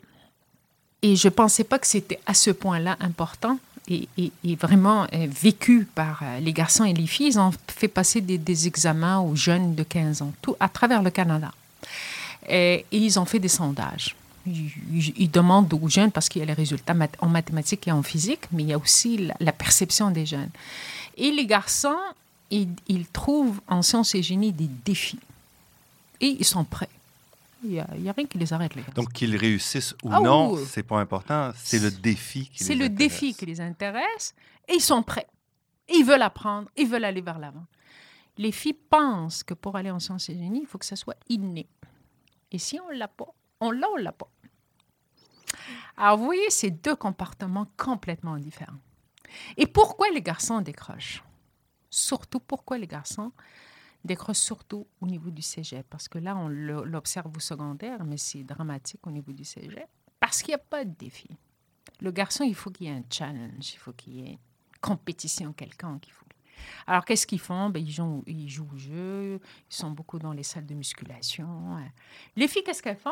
[1.02, 3.58] et je ne pensais pas que c'était à ce point-là important,
[3.90, 8.20] et, vraiment euh, vécu par euh, les garçons et les filles, ils ont fait passer
[8.20, 11.50] des, examens aux jeunes de 15 ans, tout à travers le Canada.
[12.48, 14.14] Et, ils ont fait des sondages.
[14.46, 18.42] Ils, demandent aux jeunes, parce qu'il y a les résultats en mathématiques et en physique,
[18.52, 20.50] mais il y a aussi la, perception des jeunes.
[21.16, 21.96] Et les garçons,
[22.50, 25.18] ils, ils trouvent en sciences et génie des défis.
[26.20, 26.88] Et ils sont prêts.
[27.64, 28.74] Il n'y a, a, rien qui les arrête.
[28.74, 31.50] Les Donc, qu'ils réussissent ou ah, non, ce c'est pas important.
[31.56, 32.66] C'est le défi qui les intéresse.
[32.66, 34.34] C'est le défi qui les intéresse
[34.68, 35.26] et ils sont prêts.
[35.88, 37.66] Ils veulent apprendre, ils veulent aller vers l'avant.
[38.36, 41.16] Les filles pensent que pour aller en sciences et génie, il faut que ça soit
[41.28, 41.68] inné.
[42.52, 43.26] Et si on ne l'a pas,
[43.60, 44.30] on l'a ou on l'a pas?
[45.96, 48.78] Alors, vous voyez, c'est deux comportements complètement différents.
[49.56, 51.24] Et pourquoi les garçons décrochent?
[51.90, 53.32] Surtout pourquoi les garçons
[54.04, 58.44] décroche surtout au niveau du cégep, parce que là, on l'observe au secondaire, mais c'est
[58.44, 59.88] dramatique au niveau du cégep,
[60.20, 61.28] parce qu'il n'y a pas de défi.
[62.00, 64.38] Le garçon, il faut qu'il y ait un challenge, il faut qu'il y ait une
[64.80, 66.06] compétition quelconque.
[66.06, 66.24] Il faut...
[66.86, 67.70] Alors, qu'est-ce qu'ils font?
[67.70, 68.24] Ben, ils, jouent,
[68.72, 71.78] au jeu, ils sont beaucoup dans les salles de musculation.
[72.36, 73.10] Les filles, qu'est-ce qu'elles font?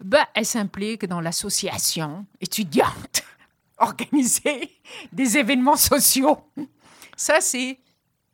[0.00, 3.22] Ben, Elles s'impliquent dans l'association étudiante,
[3.78, 4.70] organiser
[5.12, 6.38] des événements sociaux.
[7.16, 7.78] Ça, c'est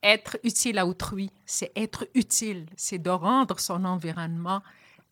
[0.02, 4.62] être utile à autrui, c'est être utile, c'est de rendre son environnement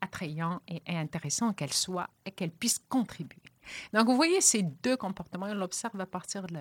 [0.00, 3.42] attrayant et intéressant qu'elle soit et qu'elle puisse contribuer.
[3.92, 6.58] Donc, vous voyez ces deux comportements, on l'observe à partir de,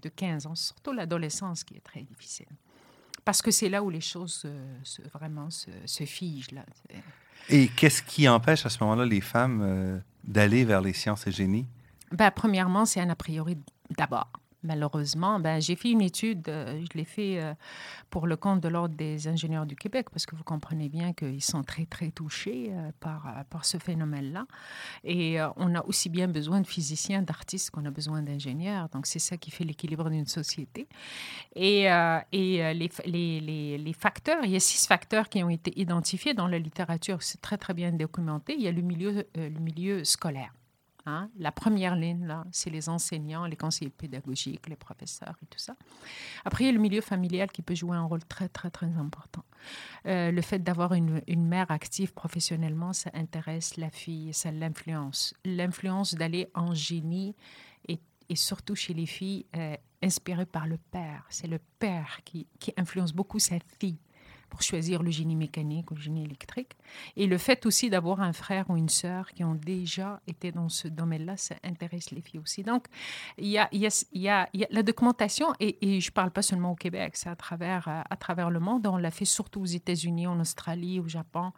[0.00, 2.46] de, 15 ans, surtout l'adolescence qui est très difficile.
[3.24, 4.46] Parce que c'est là où les choses
[4.82, 6.52] se, vraiment se, figent.
[6.52, 6.64] Là.
[7.50, 11.32] Et qu'est-ce qui empêche à ce moment-là les femmes euh, d'aller vers les sciences et
[11.32, 11.66] génies?
[12.12, 13.58] Ben, premièrement, c'est un a priori
[13.98, 14.30] d'abord
[14.66, 17.54] malheureusement, ben, j'ai fait une étude, euh, je l'ai fait euh,
[18.10, 21.42] pour le compte de l'Ordre des ingénieurs du Québec, parce que vous comprenez bien qu'ils
[21.42, 24.46] sont très, très touchés euh, par, par ce phénomène-là.
[25.04, 28.88] Et on a aussi bien besoin de physiciens, d'artistes qu'on a besoin d'ingénieurs.
[28.88, 30.88] Donc, c'est ça qui fait l'équilibre d'une société.
[31.54, 31.84] Et,
[32.32, 36.48] et les, les, les, facteurs, il y a six facteurs qui ont été identifiés dans
[36.48, 37.22] la littérature.
[37.22, 38.54] C'est très, très bien documenté.
[38.54, 40.52] Il y a le milieu, le milieu scolaire.
[41.06, 41.30] Hein.
[41.38, 45.76] La première ligne, là, c'est les enseignants, les conseillers pédagogiques, les professeurs et tout ça.
[46.44, 48.86] Après, il y a le milieu familial qui peut jouer un rôle très, très, très
[48.96, 49.44] important.
[50.06, 55.34] Euh, le fait d'avoir une, mère active professionnellement, ça intéresse la fille, ça l'influence.
[55.44, 57.36] L'influence d'aller en génie
[57.88, 58.00] et,
[58.34, 61.24] surtout chez les filles, euh, inspirée par le père.
[61.30, 63.98] C'est le père qui, qui influence beaucoup sa fille
[64.48, 66.72] pour choisir le génie mécanique ou le génie électrique.
[67.16, 70.68] Et le fait aussi d'avoir un frère ou une sœur qui ont déjà été dans
[70.68, 72.62] ce domaine-là, ça intéresse les filles aussi.
[72.62, 72.86] Donc,
[73.38, 77.36] il y a, la documentation, et, je ne parle pas seulement au Québec, c'est à
[77.36, 78.86] travers, à travers le monde.
[78.86, 81.52] On l'a fait surtout aux États-Unis, en Australie, au Japon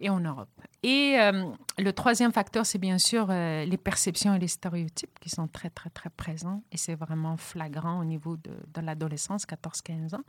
[0.00, 0.48] et en Europe.
[0.82, 5.30] Et euh, le troisième facteur, c'est bien sûr euh, les perceptions et les stéréotypes qui
[5.30, 6.62] sont très, très, très présents.
[6.72, 10.24] Et c'est vraiment flagrant au niveau de, de l'adolescence, 14-15 ans.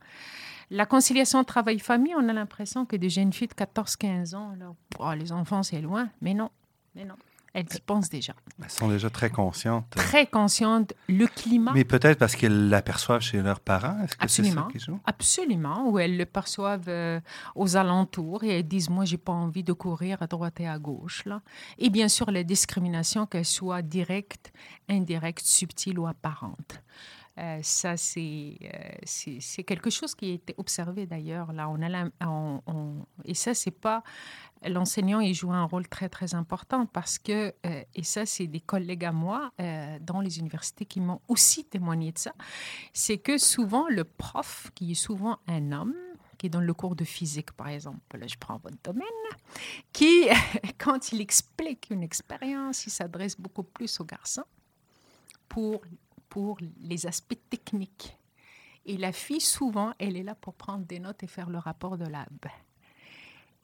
[0.69, 4.53] La conciliation travail-famille, on a l'impression que des jeunes filles de 14-15 ans,
[4.99, 6.09] oh, les enfants, c'est loin.
[6.21, 6.49] Mais non,
[6.95, 7.15] mais non.
[7.55, 8.35] Elles y pensent déjà.
[8.61, 9.89] Elles sont déjà très conscientes.
[9.91, 10.93] Très conscientes.
[11.07, 11.71] Le climat.
[11.73, 13.97] Mais peut-être parce qu'elles l'aperçoivent chez leurs parents.
[14.03, 14.67] Est-ce que Absolument.
[14.73, 14.99] C'est ça joue?
[15.05, 15.89] Absolument.
[15.89, 17.21] Ou elles le perçoivent euh,
[17.55, 20.77] aux alentours et elles disent Moi, j'ai pas envie de courir à droite et à
[20.77, 21.23] gauche.
[21.23, 21.41] Là.
[21.77, 24.51] Et bien sûr, la discrimination, qu'elle soit directe,
[24.89, 26.81] indirecte, subtile ou apparente.
[27.37, 28.55] Euh, ça, euh,
[29.03, 31.49] c'est, quelque chose qui a été observé d'ailleurs.
[31.51, 32.61] On
[33.25, 34.03] et ça, c'est pas
[34.65, 38.61] l'enseignant, il joue un rôle très très important parce que, euh, et ça, c'est des
[38.61, 39.51] collègues à moi
[40.01, 42.33] dans les universités qui m'ont aussi témoigné de ça,
[42.93, 45.95] c'est que souvent le prof, qui est souvent un homme,
[46.37, 49.05] qui dans le cours de physique, par exemple, là, je prends votre domaine,
[49.93, 50.27] qui,
[50.77, 54.43] quand il explique une expérience, il s'adresse beaucoup plus aux garçons
[55.47, 55.81] pour
[56.35, 58.17] pour les aspects techniques.
[58.85, 61.97] Et la fille, souvent, elle est là pour prendre des notes et faire le rapport
[61.97, 62.27] de lab.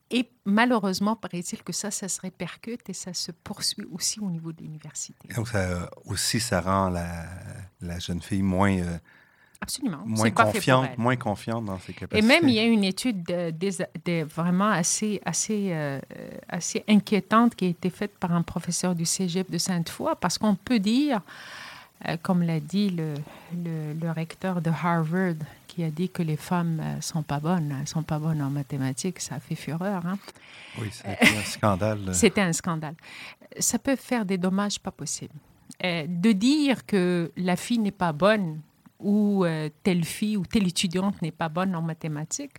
[0.09, 4.53] Et malheureusement, paraît-il que ça, ça se répercute et ça se poursuit aussi au niveau
[4.53, 5.27] de l'université.
[5.35, 7.25] Donc, ça, aussi, ça rend la,
[7.81, 8.97] la jeune fille moins, euh,
[9.59, 10.03] Absolument.
[10.05, 12.25] moins, confiante, moins confiante dans ses capacités.
[12.25, 15.99] Et même, il y a une étude de, vraiment assez, assez, euh,
[16.47, 20.55] assez inquiétante qui a été faite par un professeur du cégep de Sainte-Foy, parce qu'on
[20.55, 21.21] peut dire euh,
[22.21, 23.13] comme l'a dit le,
[23.55, 25.35] le, recteur de Harvard,
[25.67, 28.41] qui a dit que les femmes ne euh, sont pas bonnes, elles sont pas bonnes
[28.41, 30.05] en mathématiques, ça a fait fureur.
[30.05, 30.17] Hein?
[30.79, 31.99] Oui, c'était un scandale.
[32.13, 32.95] C'était un scandale.
[33.59, 35.35] Ça peut faire des dommages pas possibles.
[35.83, 38.61] Euh, de dire que la fille n'est pas bonne
[38.99, 39.45] ou
[39.81, 42.57] telle fille ou telle étudiante n'est pas bonne en mathématiques,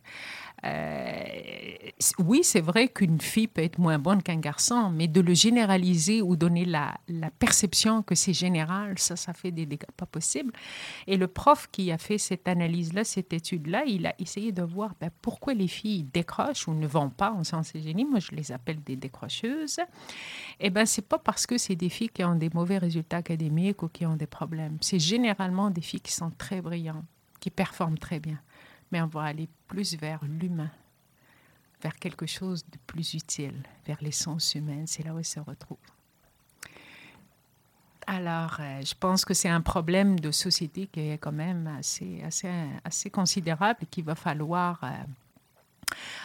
[0.65, 1.23] euh,
[2.19, 6.23] oui, c'est vrai qu'une fille peut être moins bonne qu'un garçon, mais de le généraliser
[6.23, 6.95] ou donner la,
[7.39, 10.53] perception que c'est général, ça, ça fait des dégâts pas possibles.
[11.07, 14.95] Et le prof qui a fait cette analyse-là, cette étude-là, il a essayé de voir
[15.01, 18.05] ben, pourquoi les filles décrochent ou ne vont pas en sciences et génie.
[18.05, 19.81] Moi, je les appelle des décrocheuses.
[20.61, 23.83] Eh bien, c'est pas parce que c'est des filles qui ont des mauvais résultats académiques
[23.83, 24.79] ou qui ont des problèmes.
[24.81, 27.05] C'est généralement des filles qui sont très brillantes,
[27.41, 28.39] qui performent très bien
[28.93, 30.71] mais on va aller plus vers l'humain,
[31.83, 34.87] vers quelque chose de plus utile, vers l'essence humaine.
[34.87, 35.79] C'est là où elle se retrouve.
[38.07, 42.23] Alors, euh, je pense que c'est un problème de société qui est quand même assez,
[42.23, 42.51] assez,
[42.85, 44.89] assez considérable et qu'il va falloir euh,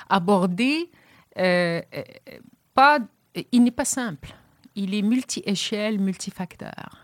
[0.10, 0.90] aborder.
[1.38, 1.82] Euh,
[2.74, 3.00] pas,
[3.52, 4.36] il n'est pas simple.
[4.76, 6.98] Il est multi-échelle, multifacteur.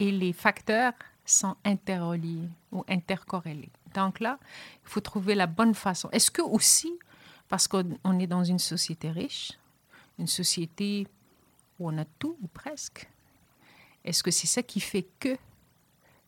[0.00, 3.70] Et les facteurs sont interreliés ou intercorrélés.
[3.98, 4.38] Donc là,
[4.84, 6.08] il faut trouver la bonne façon.
[6.10, 6.92] Est-ce que aussi,
[7.48, 9.52] parce qu'on est dans une société riche,
[10.18, 11.06] une société
[11.78, 13.08] où on a tout ou presque,
[14.04, 15.36] est-ce que c'est ça qui fait que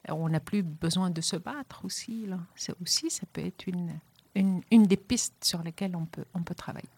[0.08, 2.26] on n'a plus besoin de se battre aussi.
[2.26, 2.38] Là?
[2.54, 3.98] C'est aussi, ça peut être une,
[4.34, 6.88] une, une, des pistes sur lesquelles on peut, on peut travailler.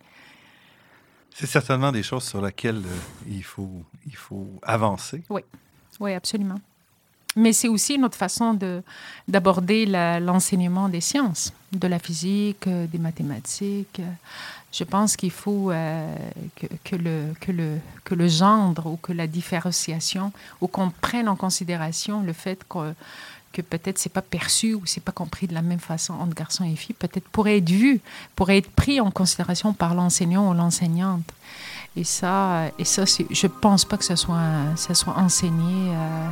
[1.35, 5.25] C'est certainement des choses sur lesquelles euh, il, faut, il faut avancer.
[5.31, 5.43] Oui,
[5.99, 6.61] oui, absolument.
[7.37, 8.59] Mais c'est aussi notre façon
[9.27, 14.03] d'aborder l'enseignement des sciences, de la physique, euh, des mathématiques.
[14.71, 16.15] Je pense qu'il faut euh,
[16.57, 21.29] que, que, le, que, le, que le gendre ou que la différenciation, ou qu'on prenne
[21.29, 22.95] en considération le fait que,
[23.53, 26.65] que peut-être c'est pas perçu ou c'est pas compris de la même façon entre garçons
[26.65, 28.01] et filles, peut-être pourrait être vu,
[28.35, 31.31] pourrait être pris en considération par l'enseignant ou l'enseignante.
[31.95, 34.41] Et ça, et ça je pense pas que ce soit,
[34.77, 36.29] ça soit enseigné euh,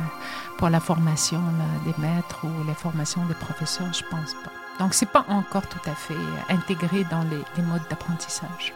[0.61, 1.41] pour la formation
[1.85, 4.51] des maîtres ou la formation des professeurs, je pense pas.
[4.77, 6.13] Donc c'est pas encore tout à fait
[6.49, 8.71] intégré dans les, les modes d'apprentissage.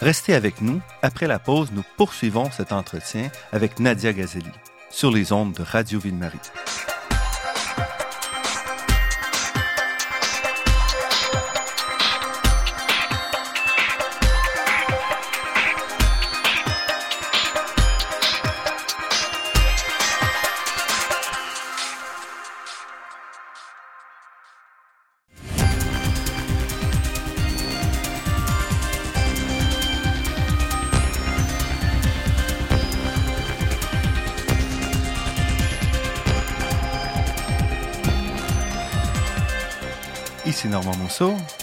[0.00, 0.80] Restez avec nous.
[1.02, 4.52] Après la pause, nous poursuivons cet entretien avec Nadia Gazeli
[4.88, 6.38] sur les ondes de Radio Ville-Marie.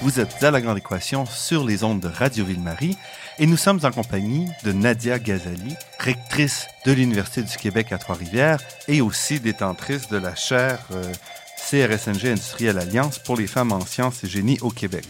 [0.02, 2.98] Vous êtes à La Grande Équation sur les ondes de Radio Ville-Marie
[3.38, 8.62] et nous sommes en compagnie de Nadia Ghazali, rectrice de l'Université du Québec à Trois-Rivières
[8.88, 11.12] et aussi détentrice de la chaire euh,
[11.58, 15.06] CRSNG Industrielle Alliance pour les femmes en sciences et génie au Québec.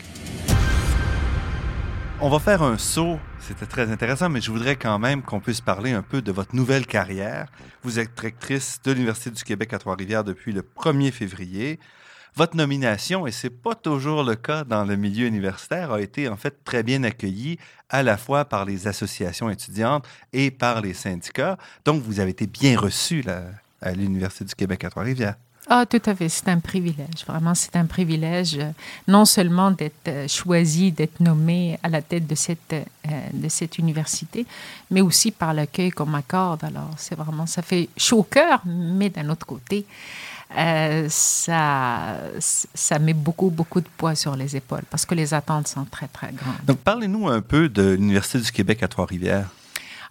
[2.19, 5.61] On va faire un saut, c'était très intéressant, mais je voudrais quand même qu'on puisse
[5.61, 7.47] parler un peu de votre nouvelle carrière.
[7.83, 11.79] Vous êtes rectrice de l'Université du Québec à Trois-Rivières depuis le 1er février.
[12.39, 16.37] Votre nomination, et c'est pas toujours le cas dans le milieu universitaire, a été en
[16.37, 21.57] fait très bien accueillie à la fois par les associations étudiantes et par les syndicats.
[21.83, 23.25] Donc, vous avez été bien reçu
[23.81, 25.35] à l'Université du Québec à Trois-Rivières.
[25.67, 26.29] Ah, tout à fait.
[26.29, 27.25] C'est un privilège.
[27.27, 28.71] Vraiment, c'est un privilège euh,
[29.07, 32.85] non seulement d'être euh, choisi, d'être nommé à la tête de cette, euh,
[33.33, 34.47] de cette université,
[34.89, 36.63] mais aussi par l'accueil qu'on m'accorde.
[36.63, 39.85] Alors, c'est vraiment, ça fait chaud au cœur, mais d'un autre côté,
[40.57, 45.67] euh, ça, ça met beaucoup, beaucoup de poids sur les épaules parce que les attentes
[45.67, 46.55] sont très, très grandes.
[46.65, 49.49] Donc, parlez-nous un peu de l'Université du Québec à Trois-Rivières.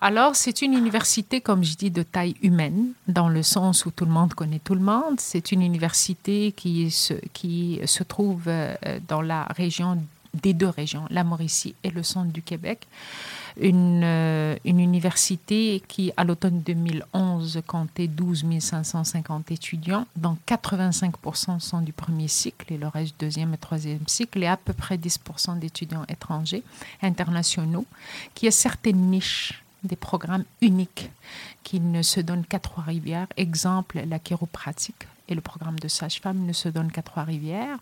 [0.01, 4.05] Alors, c'est une université, comme je dis, de taille humaine, dans le sens où tout
[4.05, 5.19] le monde connaît tout le monde.
[5.19, 8.77] C'est une université qui se, qui se trouve euh,
[9.09, 10.01] dans la région
[10.35, 12.87] des deux régions, la Mauricie et le centre du Québec
[13.61, 21.81] une, euh, une université qui, à l'automne 2011, comptait 12 550 étudiants, dont 85% sont
[21.81, 25.21] du premier cycle et le reste deuxième et troisième cycle, et à peu près 10
[25.57, 26.63] d'étudiants étrangers,
[27.03, 27.87] internationaux,
[28.35, 31.11] qui a certaines niches des programmes uniques
[31.63, 33.29] qui ne se donnent qu'à Trois-Rivières.
[33.37, 37.79] Exemple, la chiropratique et le programme de sage-femme ne se donne qu'à Trois-Rivières.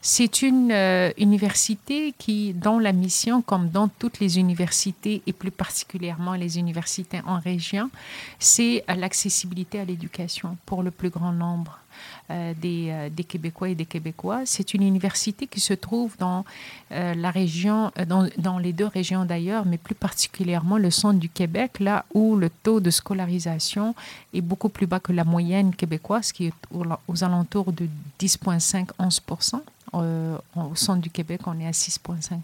[0.00, 5.50] C'est une euh, université qui, dont la mission, comme dans toutes les universités et plus
[5.50, 7.90] particulièrement les universités en région,
[8.38, 11.83] c'est l'accessibilité à l'éducation pour le plus grand nombre euh,
[12.30, 14.42] des, euh, des, Québécois et des Québécois.
[14.46, 16.44] C'est une université qui se trouve dans
[16.92, 21.80] euh, la région, dans, les deux régions d'ailleurs, mais plus particulièrement le centre du Québec,
[21.80, 23.94] là où le taux de scolarisation
[24.32, 27.88] est beaucoup plus bas que la moyenne québécoise, qui est aux, alentours de
[28.20, 29.60] 10,5-11%
[29.92, 32.38] Au centre du Québec, on est à 6,5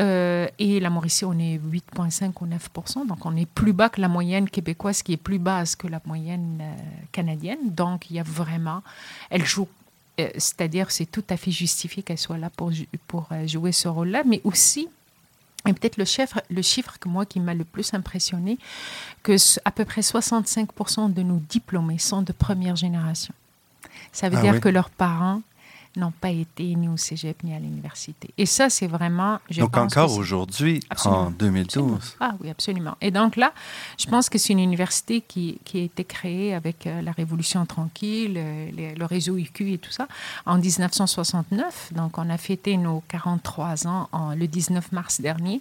[0.00, 4.00] euh, et la Mauricie, on est 8,5 ou 9% donc on est plus bas que
[4.00, 6.74] la moyenne québécoise, qui est plus basse que la moyenne euh,
[7.12, 7.58] canadienne.
[7.70, 8.82] Donc il y a vraiment,
[9.28, 9.68] elle joue,
[10.18, 12.72] euh, c'est-à-dire c'est tout à fait justifié qu'elle soit là pour,
[13.06, 14.88] pour jouer ce rôle-là, mais aussi
[15.68, 18.58] et peut-être le chiffre, le chiffre que moi qui m'a le plus impressionné,
[19.22, 23.32] que à peu près 65% de nos diplômés sont de première génération.
[24.10, 25.42] Ça veut ah dire que leurs parents
[25.96, 28.30] n'ont pas été ni au cégep ni à l'université.
[28.38, 29.38] Et ça, c'est vraiment.
[29.50, 32.16] Je donc, encore aujourd'hui, en 2012.
[32.20, 32.96] Ah oui, absolument.
[33.00, 33.52] Et donc là,
[33.98, 37.66] je pense que c'est une université qui, qui, a été créée avec euh, la Révolution
[37.66, 40.06] tranquille, le, le, réseau IQ et tout ça,
[40.46, 41.92] en 1969.
[41.92, 45.60] Donc, on a fêté nos 43 ans en, le 19 mars dernier.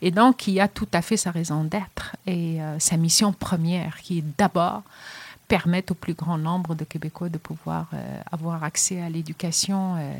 [0.00, 3.98] Et donc, qui a tout à fait sa raison d'être et euh, sa mission première,
[4.02, 4.82] qui est d'abord
[5.52, 7.98] permettre au plus grand nombre de Québécois de pouvoir euh,
[8.32, 10.14] avoir accès à l'éducation euh,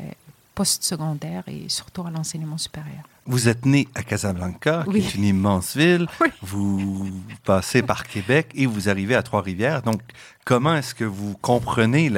[0.53, 3.01] postsecondaire et surtout à l'enseignement supérieur.
[3.25, 6.05] Vous êtes né à Casablanca, qui est une immense ville.
[6.43, 7.09] Vous
[7.45, 9.81] passez par Québec et vous arrivez à Trois-Rivières.
[9.81, 10.01] Donc,
[10.45, 12.11] comment est-ce que vous comprenez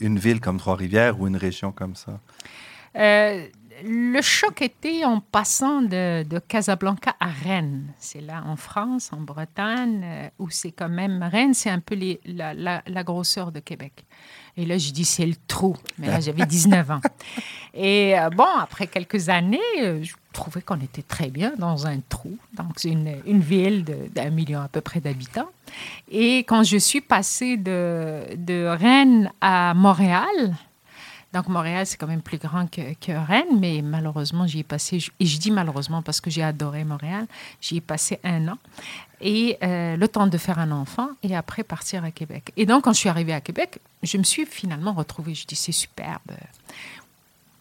[0.00, 2.20] une ville comme Trois-Rivières ou une région comme ça?
[2.94, 3.46] Euh,
[3.84, 7.92] le choc était en passant de, Casablanca à Rennes.
[7.98, 11.22] C'est là en France, en Bretagne, euh, où c'est quand même...
[11.22, 14.04] Rennes, c'est un peu la, grosseur de Québec.
[14.56, 15.76] Et là, je dis, c'est le trou.
[15.98, 17.00] Mais là, j'avais 19 ans.
[17.74, 22.00] Et euh, bon, après quelques années, euh, je trouvais qu'on était très bien dans un
[22.00, 25.48] trou, donc une, une ville d'un million à peu près d'habitants.
[26.10, 30.54] Et quand je suis passée de Rennes à Montréal,
[31.32, 35.26] donc, Montréal, c'est quand même plus grand que, Rennes, mais malheureusement, j'y ai passé, et
[35.26, 37.26] je dis malheureusement parce que j'ai adoré Montréal,
[37.60, 38.58] j'y ai passé un an,
[39.20, 42.52] et euh, le temps de faire un enfant, et après partir à Québec.
[42.58, 45.56] Et donc, quand je suis arrivée à Québec, je me suis finalement retrouvée, je dis,
[45.56, 46.32] c'est superbe,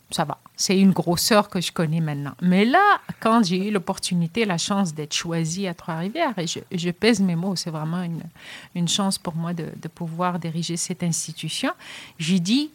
[0.10, 2.34] ça va, c'est une grosseur que je connais maintenant.
[2.42, 6.46] Mais là, quand j'ai eu l'opportunité, la chance d'être choisie à Trois-Rivières, et
[6.78, 8.24] je, pèse mes mots, c'est vraiment une,
[8.76, 11.72] une, chance pour moi de, de pouvoir diriger cette institution,
[12.20, 12.70] j'ai dit,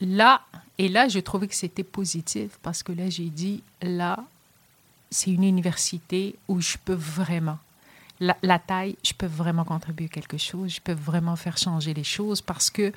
[0.00, 0.42] là,
[0.78, 4.18] et là, je trouvais que c'était positif parce que là, j'ai dit, là,
[5.10, 7.58] c'est une université où je peux vraiment,
[8.20, 12.40] la, taille, je peux vraiment contribuer quelque chose, je peux vraiment faire changer les choses
[12.40, 12.92] parce que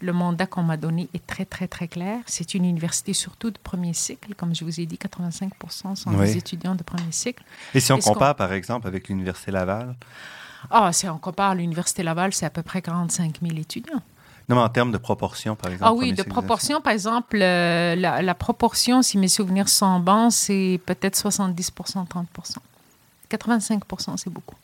[0.00, 2.20] le mandat qu'on m'a donné est très, très, très clair.
[2.26, 6.36] C'est une université surtout de premier cycle, comme je vous ai dit, 85% sont des
[6.36, 7.42] étudiants de premier cycle.
[7.74, 9.94] Et si on compare, par exemple, avec l'Université Laval?
[10.70, 14.02] Ah, si on compare l'Université Laval, c'est à peu près 45 000 étudiants.
[14.48, 15.90] Non, mais en termes de proportion, par exemple.
[15.90, 20.80] Ah oui, de proportion, par exemple, euh, la, proportion, si mes souvenirs sont bons, c'est
[20.84, 22.56] peut-être 70% 30%
[23.30, 24.54] 85% c'est beaucoup.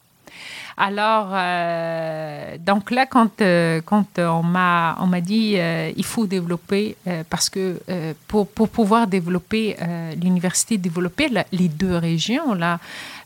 [0.77, 5.57] Alors, euh, donc là, quand, euh, quand on m'a on m'a dit
[5.97, 6.97] il faut développer
[7.29, 7.81] parce que
[8.29, 9.77] pour, pour pouvoir développer
[10.23, 12.79] l'université, développer les deux régions là,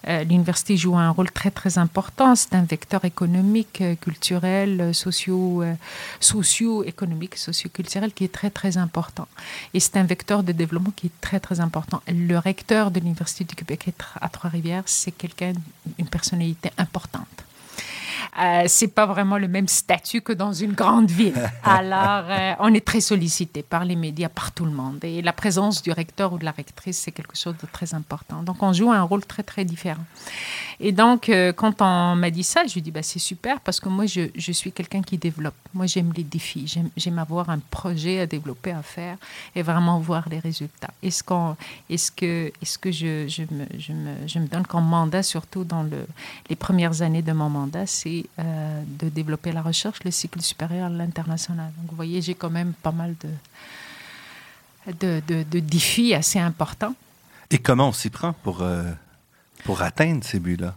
[0.06, 2.34] l'université joue un rôle très très important.
[2.34, 5.64] C'est un vecteur économique, euh, culturel, euh, socio,
[6.20, 9.28] socio-économique, socio-culturel qui est très très important.
[9.72, 12.02] Et c'est un vecteur de développement qui est très très important.
[12.08, 13.90] Le recteur de l'université du Québec
[14.20, 15.52] à Trois-Rivières, c'est quelqu'un,
[15.98, 17.44] une personnalité importante.
[18.40, 21.50] Euh, c'est pas vraiment le même statut que dans une grande ville.
[21.64, 24.98] Alors, euh, on est très sollicité par les médias, par tout le monde.
[25.04, 28.42] Et la présence du recteur ou de la rectrice, c'est quelque chose de très important.
[28.42, 30.04] Donc, on joue un rôle très, très différent.
[30.80, 33.60] Et donc, euh, quand on m'a dit ça, je lui ai dit, bah, c'est super
[33.60, 35.54] parce que moi, je, je suis quelqu'un qui développe.
[35.72, 36.72] Moi, j'aime les défis.
[36.96, 39.16] J'aime avoir un projet à développer, à faire
[39.54, 40.90] et vraiment voir les résultats.
[41.02, 41.56] Est-ce qu'on,
[41.88, 45.64] est-ce que, est-ce que je, je, me, je, me, je me donne comme mandat, surtout
[45.64, 46.06] dans le,
[46.48, 50.86] les premières années de mon mandat, c'est euh, de développer la recherche, le cycle supérieur
[50.86, 51.72] à l'international.
[51.78, 53.14] Donc, vous voyez, j'ai quand même pas mal
[54.86, 56.94] de, de, de, défis assez importants.
[57.50, 58.90] Et comment on s'y prend pour, euh,
[59.64, 60.74] pour atteindre ces buts-là?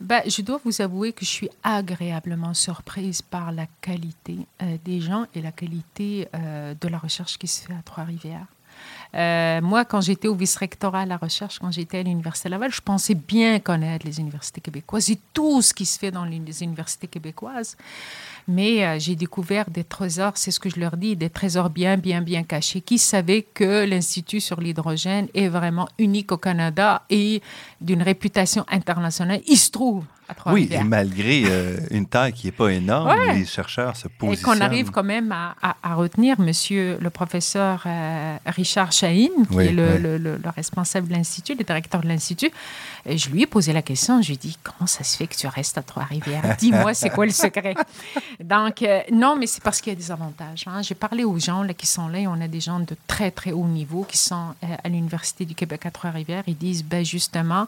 [0.00, 5.00] Ben, je dois vous avouer que je suis agréablement surprise par la qualité euh, des
[5.00, 8.46] gens et la qualité de la recherche qui se fait à Trois-Rivières.
[9.14, 12.80] Euh, moi, quand j'étais au vice-rectorat à la recherche, quand j'étais à l'Université Laval, je
[12.80, 17.06] pensais bien connaître les universités québécoises et tout ce qui se fait dans les universités
[17.06, 17.76] québécoises.
[18.48, 21.96] Mais euh, j'ai découvert des trésors, c'est ce que je leur dis, des trésors bien,
[21.96, 22.80] bien, bien cachés.
[22.80, 27.42] Qui savait que l'Institut sur l'hydrogène est vraiment unique au Canada et
[27.80, 29.40] d'une réputation internationale?
[29.46, 30.04] Il se trouve
[30.46, 34.54] oui, et malgré euh, une taille qui n'est pas énorme, les chercheurs se positionnent.
[34.54, 39.58] Et qu'on arrive quand même à, à, retenir monsieur le professeur euh, Richard Chahine, qui
[39.58, 42.50] est le, le, le, responsable de l'Institut, le directeur de l'Institut.
[43.06, 45.36] Je lui ai posé la question, je lui ai dit, comment ça se fait que
[45.36, 46.56] tu restes à Trois-Rivières?
[46.58, 47.74] Dis-moi, c'est quoi le secret?
[48.40, 50.64] Donc, euh, non, mais c'est parce qu'il y a des avantages.
[50.66, 50.82] Hein.
[50.82, 53.52] J'ai parlé aux gens là, qui sont là, on a des gens de très, très
[53.52, 56.44] haut niveau qui sont à l'Université du Québec à Trois-Rivières.
[56.46, 57.66] Ils disent, ben justement,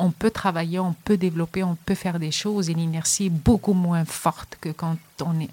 [0.00, 3.74] on peut travailler, on peut développer, on peut faire des choses et l'inertie est beaucoup
[3.74, 5.50] moins forte que quand on est...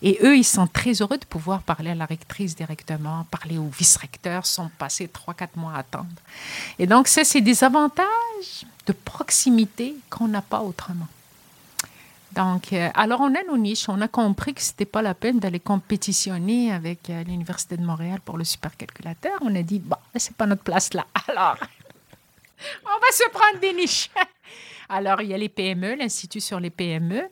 [0.00, 3.68] Et eux, ils sont très heureux de pouvoir parler à la rectrice directement, parler au
[3.68, 6.08] vice-recteur sans passer trois, quatre mois à attendre.
[6.78, 11.08] Et donc, ça, c'est des avantages de proximité qu'on n'a pas autrement.
[12.32, 13.88] Donc, euh, alors on a nos niches.
[13.88, 18.20] On a compris que c'était pas la peine d'aller compétitionner avec euh, l'Université de Montréal
[18.24, 19.32] pour le supercalculateur.
[19.42, 21.06] On a dit, bon, c'est pas notre place là.
[21.28, 21.56] Alors,
[22.84, 24.10] on va se prendre des niches.
[24.92, 27.28] Alors, il y a les PME, l'Institut sur les PME,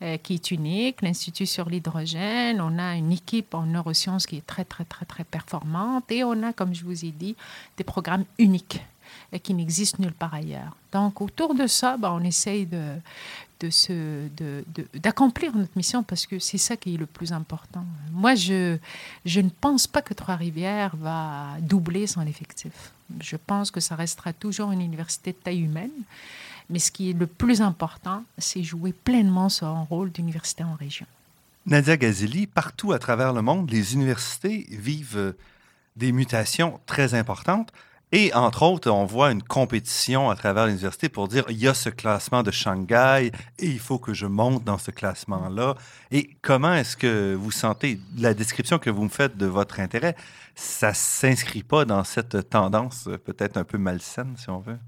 [0.00, 2.58] euh, qui est unique, l'Institut sur l'hydrogène.
[2.58, 6.10] On a une équipe en neurosciences qui est très, très, très, très performante.
[6.10, 7.36] Et on a, comme je vous ai dit,
[7.76, 8.80] des programmes uniques
[9.34, 10.74] euh, qui n'existent nulle part ailleurs.
[10.90, 12.82] Donc, autour de ça, ben, on essaye de,
[14.94, 17.84] d'accomplir notre mission parce que c'est ça qui est le plus important.
[18.10, 18.78] Moi, je,
[19.26, 22.92] ne pense pas que Trois-Rivières va doubler son effectif.
[23.20, 25.90] Je pense que ça restera toujours une université de taille humaine.
[26.70, 31.06] Mais ce qui est le plus important, c'est jouer pleinement son rôle d'université en région.
[31.66, 35.32] Nadia Gazili, partout à travers le monde, les universités vivent euh,
[35.96, 37.72] des mutations très importantes.
[38.14, 41.72] Et entre autres, on voit une compétition à travers l'université pour dire il y a
[41.72, 45.76] ce classement de Shanghai et il faut que je monte dans ce classement-là.
[46.10, 50.14] Et comment est-ce que vous sentez la description que vous me faites de votre intérêt
[50.54, 54.78] Ça s'inscrit pas dans cette tendance peut-être un peu malsaine, si on veut?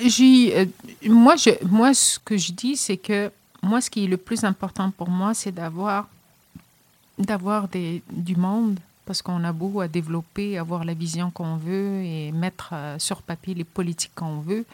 [0.00, 0.66] Euh,
[1.06, 3.30] moi, je, moi, ce que je dis, c'est que
[3.62, 6.08] moi, ce qui est le plus important pour moi, c'est d'avoir
[7.18, 8.78] d'avoir du monde
[9.08, 13.22] parce qu'on a beau à développer, avoir la vision qu'on veut et mettre euh, sur
[13.22, 14.66] papier les politiques qu'on veut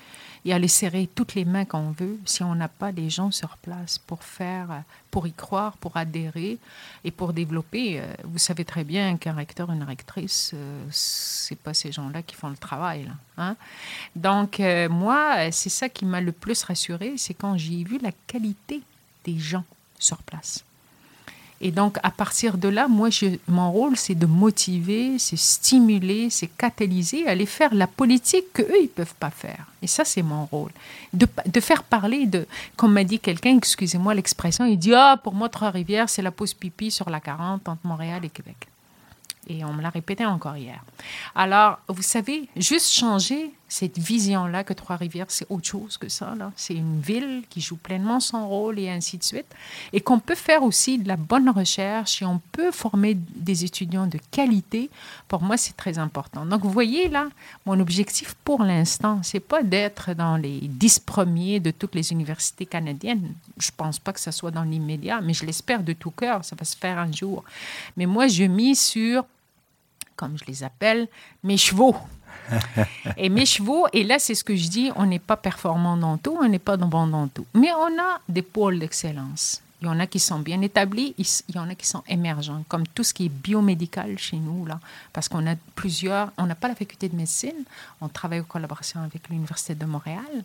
[0.45, 3.57] et aller serrer toutes les mains qu'on veut, si on n'a pas des gens sur
[3.59, 4.81] place pour faire, euh,
[5.13, 6.59] pour y croire, pour adhérer
[7.05, 10.53] et pour développer, euh, vous savez très bien qu'un recteur, une rectrice,
[10.91, 13.09] c'est pas ces gens-là qui font le travail.
[13.39, 13.55] Hein?
[14.17, 14.61] Donc
[14.91, 18.83] moi, c'est ça qui m'a le plus rassuré, c'est quand j'ai vu la qualité
[19.25, 19.65] des gens
[20.01, 20.65] sur place.
[21.67, 23.09] Et donc, à partir de là, moi,
[23.49, 28.83] mon rôle, c'est de motiver, c'est stimuler, c'est catalyser, aller faire la politique qu'eux, ils
[28.83, 29.65] ne peuvent pas faire.
[29.81, 30.73] Et ça, c'est mon rôle.
[31.15, 32.47] De, de, faire parler de,
[32.77, 36.53] comme m'a dit quelqu'un, excusez-moi l'expression, il dit Ah, pour moi, Trois-Rivières, c'est la pause
[36.53, 38.69] pipi sur la 40 entre Montréal et Québec.
[39.47, 40.85] Et on me l'a répété encore hier.
[41.35, 46.35] Alors, vous savez, juste changer cette vision-là que Trois-Rivières, c'est autre chose que ça.
[46.57, 49.47] C'est une ville qui joue pleinement son rôle et ainsi de suite.
[49.93, 54.07] Et qu'on peut faire aussi de la bonne recherche et on peut former des étudiants
[54.07, 54.91] de qualité.
[55.29, 56.47] Pour moi, c'est très important.
[56.47, 57.29] Donc, vous voyez là,
[57.67, 62.67] mon objectif pour l'instant, c'est pas d'être dans les dix premiers de toutes les universités
[62.67, 63.35] canadiennes.
[63.59, 66.45] Je pense pas que ça soit dans l'immédiat, mais je l'espère de tout cœur.
[66.45, 67.45] Ça va se faire un jour.
[67.97, 69.25] Mais moi, je mise sur
[70.17, 71.09] comme je les appelle,
[71.43, 71.97] mes chevaux.
[73.17, 76.17] et mes chevaux, et là, c'est ce que je dis, on n'est pas performant dans
[76.19, 77.47] tout, on n'est pas bon dans tout.
[77.55, 79.63] Mais on a des pôles d'excellence.
[79.83, 82.65] Il y en a qui sont bien établis, il y en a qui sont émergents,
[82.69, 84.81] comme tout ce qui est biomédical chez nous, là,
[85.13, 87.65] parce qu'on a plusieurs, on n'a pas la faculté de médecine,
[88.01, 90.45] on travaille en collaboration avec l'Université de Montréal,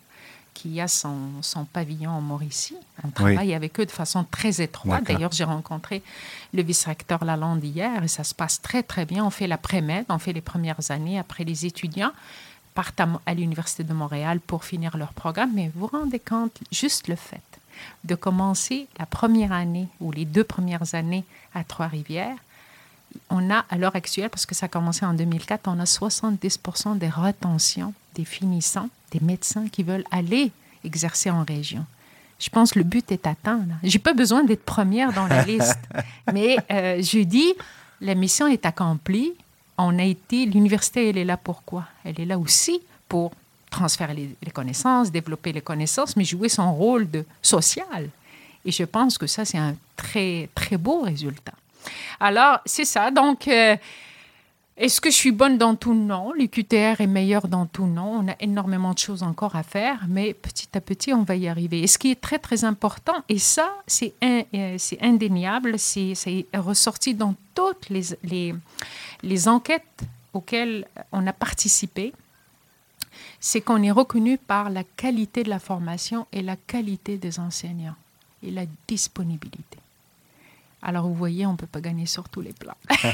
[0.54, 2.76] qui a son, son pavillon en Mauricie.
[3.04, 5.04] On travaille avec eux de façon très étroite.
[5.04, 6.02] D'ailleurs, j'ai rencontré
[6.52, 9.24] le vice-recteur Lalonde hier et ça se passe très, très bien.
[9.24, 11.18] On fait la pré-med, on fait les premières années.
[11.18, 12.12] Après, les étudiants
[12.74, 15.50] partent à, l'Université de Montréal pour finir leur programme.
[15.54, 17.42] Mais vous vous rendez compte, juste le fait
[18.04, 21.24] de commencer la première année ou les deux premières années
[21.54, 22.36] à Trois-Rivières,
[23.28, 26.98] on a à l'heure actuelle, parce que ça a commencé en 2004, on a 70%
[26.98, 30.52] des retentions des finissants, des médecins qui veulent aller
[30.84, 31.84] exercer en région.
[32.38, 33.60] Je pense que le but est atteint.
[33.82, 35.78] Je n'ai pas besoin d'être première dans la liste.
[36.32, 37.52] Mais euh, je dis,
[38.00, 39.32] la mission est accomplie.
[39.76, 41.84] On a été, l'université, elle est là pourquoi?
[42.04, 43.32] Elle est là aussi pour
[43.70, 48.08] transférer les, les, connaissances, développer les connaissances, mais jouer son rôle de social.
[48.64, 51.52] Et je pense que ça, c'est un très, très beau résultat.
[52.18, 53.10] Alors, c'est ça.
[53.10, 53.76] Donc, euh,
[54.76, 55.94] est-ce que je suis bonne dans tout?
[55.94, 56.32] Non.
[56.32, 57.86] L'UQTR est meilleur dans tout?
[57.86, 58.22] Non.
[58.24, 61.48] On a énormément de choses encore à faire, mais petit à petit, on va y
[61.48, 61.82] arriver.
[61.82, 66.14] Et ce qui est très, très important, et ça, c'est euh, indéniable, c'est
[66.54, 68.54] ressorti dans toutes les, les,
[69.22, 70.02] les enquêtes
[70.32, 72.12] auxquelles on a participé,
[73.40, 77.96] c'est qu'on est reconnu par la qualité de la formation et la qualité des enseignants
[78.42, 79.78] et la disponibilité.
[80.82, 82.76] Alors, vous voyez, on ne peut pas gagner sur tous les plans.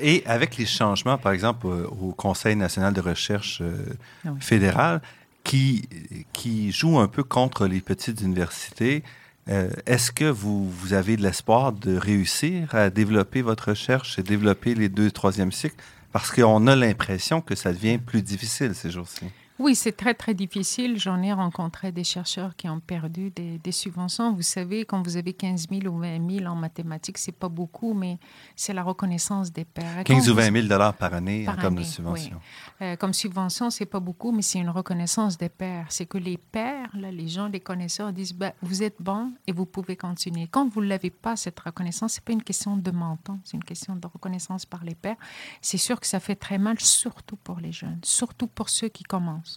[0.00, 5.02] Et avec les changements, par exemple, au Conseil national de recherche euh, ah fédéral,
[5.44, 5.88] qui,
[6.32, 9.02] qui joue un peu contre les petites universités,
[9.48, 14.22] euh, est-ce que vous, vous avez de l'espoir de réussir à développer votre recherche et
[14.22, 15.76] développer les deux, troisième cycles?
[16.12, 19.26] Parce qu'on a l'impression que ça devient plus difficile ces jours-ci.
[19.58, 21.00] Oui, c'est très, très difficile.
[21.00, 24.32] J'en ai rencontré des chercheurs qui ont perdu des, subventions.
[24.32, 27.92] Vous savez, quand vous avez 15 000 ou 20 000 en mathématiques, c'est pas beaucoup,
[27.92, 28.18] mais
[28.54, 30.04] c'est la reconnaissance des pairs.
[30.04, 32.40] 15 ou 20 000 dollars par année par comme subvention.
[32.82, 35.86] Euh, comme subvention, c'est pas beaucoup, mais c'est une reconnaissance des pairs.
[35.88, 39.52] C'est que les pairs, là, les gens, les connaisseurs disent, bah, vous êtes bon et
[39.52, 40.46] vous pouvez continuer.
[40.48, 43.96] Quand vous l'avez pas, cette reconnaissance, c'est pas une question de menton, c'est une question
[43.96, 45.16] de reconnaissance par les pairs.
[45.60, 49.02] C'est sûr que ça fait très mal, surtout pour les jeunes, surtout pour ceux qui
[49.02, 49.47] commencent.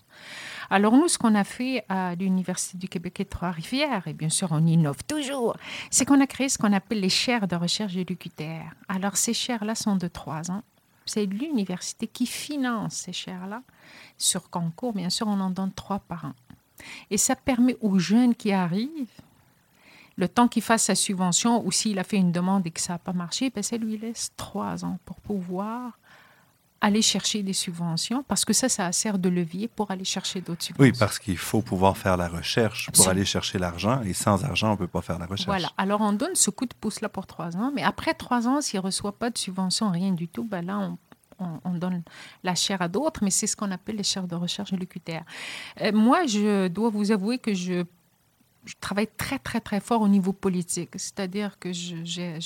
[0.69, 4.49] Alors nous, ce qu'on a fait à l'Université du Québec et Trois-Rivières, et bien sûr
[4.51, 5.57] on innove toujours,
[5.89, 8.71] c'est qu'on a créé ce qu'on appelle les chaires de recherche de.
[8.87, 10.63] Alors ces chaires-là sont de trois ans.
[11.05, 13.63] C'est l'université qui finance ces chaires-là.
[14.17, 16.33] Sur concours, bien sûr, on en donne trois par an.
[17.09, 19.21] Et ça permet aux jeunes qui arrivent,
[20.17, 22.93] le temps qu'il fasse sa subvention ou s'il a fait une demande et que ça
[22.93, 25.97] n'a pas marché, ben ça lui laisse trois ans pour pouvoir
[26.81, 30.63] aller chercher des subventions parce que ça, ça sert de levier pour aller chercher d'autres
[30.63, 30.91] subventions.
[30.91, 34.69] Oui, parce qu'il faut pouvoir faire la recherche pour aller chercher l'argent et sans argent,
[34.69, 35.45] on ne peut pas faire la recherche.
[35.45, 35.69] Voilà.
[35.77, 38.79] Alors, on donne ce coup de pouce-là pour trois ans, mais après trois ans, s'il
[38.79, 40.91] ne reçoit pas de subvention, rien du tout, ben là,
[41.39, 42.03] on, donne
[42.43, 45.23] la chair à d'autres, mais c'est ce qu'on appelle les chaires de recherche locutaires.
[45.81, 47.83] Euh, moi, je dois vous avouer que je
[48.65, 50.91] je travaille très, très, très fort au niveau politique.
[50.93, 52.39] C'est-à-dire que je, je,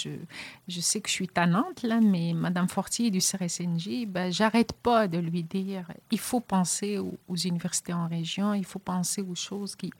[0.67, 5.07] je, sais que je suis tannante, là, mais Mme Fortier du CRSNJ, ben, j'arrête pas
[5.07, 9.75] de lui dire il faut penser aux, universités en région, il faut penser aux choses
[9.75, 9.91] qui.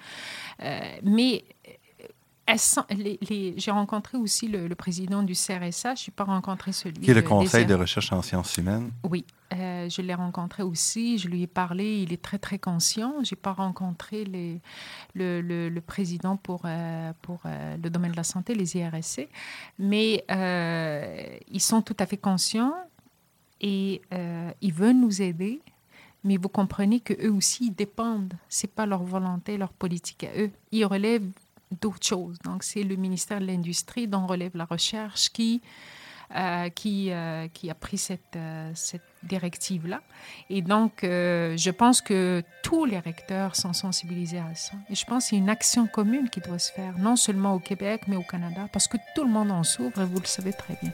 [0.62, 1.44] Euh, mais
[2.48, 5.96] j'ai rencontré aussi le, président du CRSA.
[5.96, 8.92] Je n'ai pas rencontré celui Qui est le Conseil de recherche en sciences humaines.
[9.04, 11.18] Oui, euh, je l'ai rencontré aussi.
[11.18, 12.02] Je lui ai parlé.
[12.02, 13.16] Il est très, très conscient.
[13.24, 14.62] Je n'ai pas rencontré les,
[15.16, 19.28] le, le, président pour, euh, pour euh, le domaine de la santé, les IRSC.
[19.80, 20.24] Mais
[21.50, 22.74] ils sont tout à fait conscients
[23.60, 24.02] et
[24.62, 25.62] ils veulent nous aider.
[26.24, 28.34] Mais vous comprenez qu'eux aussi, ils dépendent.
[28.50, 30.50] Ce n'est pas leur volonté, leur politique à eux.
[30.72, 31.30] Ils relèvent
[31.72, 32.38] d'autres choses.
[32.44, 35.62] Donc, c'est le ministère de l'Industrie dont relève la recherche qui,
[36.36, 40.02] euh, qui, euh, qui, a pris cette, euh, cette directive-là.
[40.50, 44.74] Et donc, je pense que tous les recteurs sont sensibilisés à ça.
[44.90, 47.60] Et je pense que c'est une action commune qui doit se faire, non seulement au
[47.60, 50.78] Québec, mais au Canada, parce que tout le monde en souffre, vous le savez très
[50.82, 50.92] bien.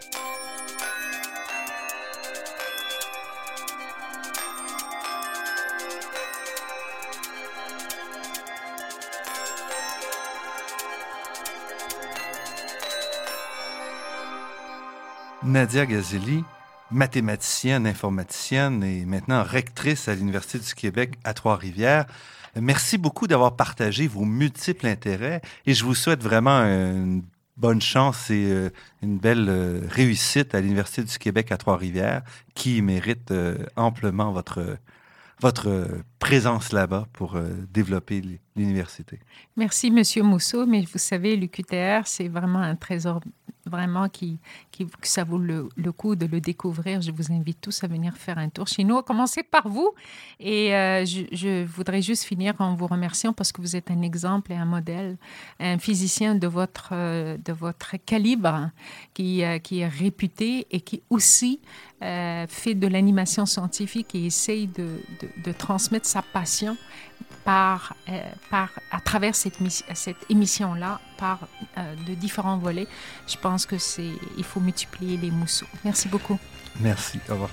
[15.52, 16.46] Nadia Gazeli,
[16.92, 22.06] mathématicienne, informaticienne et maintenant rectrice à l'Université du Québec à Trois-Rivières.
[22.56, 27.24] Merci beaucoup d'avoir partagé vos multiples intérêts et je vous souhaite vraiment une
[27.58, 28.70] bonne chance et euh,
[29.04, 32.22] une belle euh, réussite à l'Université du Québec à Trois-Rivières
[32.56, 34.78] qui mérite euh, amplement votre,
[35.42, 35.86] votre
[36.20, 37.38] présence là-bas pour
[37.74, 38.22] développer
[39.56, 43.22] Merci, Monsieur Mousseau, mais vous savez, l'UQTR, c'est vraiment un trésor
[43.66, 44.40] vraiment qui,
[44.72, 47.02] qui, que ça vaut le, coup de le découvrir.
[47.02, 49.92] Je vous invite tous à venir faire un tour chez nous, à commencer par vous.
[50.40, 54.52] Et euh, je, voudrais juste finir en vous remerciant parce que vous êtes un exemple
[54.52, 55.18] et un modèle,
[55.60, 58.72] un physicien de votre, euh, de votre calibre
[59.14, 61.60] qui, euh, qui est réputé et qui aussi
[62.02, 65.00] fait de l'animation scientifique et essaye de,
[65.44, 66.76] de transmettre sa passion
[67.44, 69.58] par, euh, par, à travers cette,
[70.30, 71.40] émission-là, par
[71.78, 72.88] euh, de différents volets.
[73.28, 75.68] Je pense que c'est, il faut multiplier les mousseaux.
[75.84, 76.40] Merci beaucoup.
[76.80, 77.20] Merci.
[77.30, 77.50] Au revoir.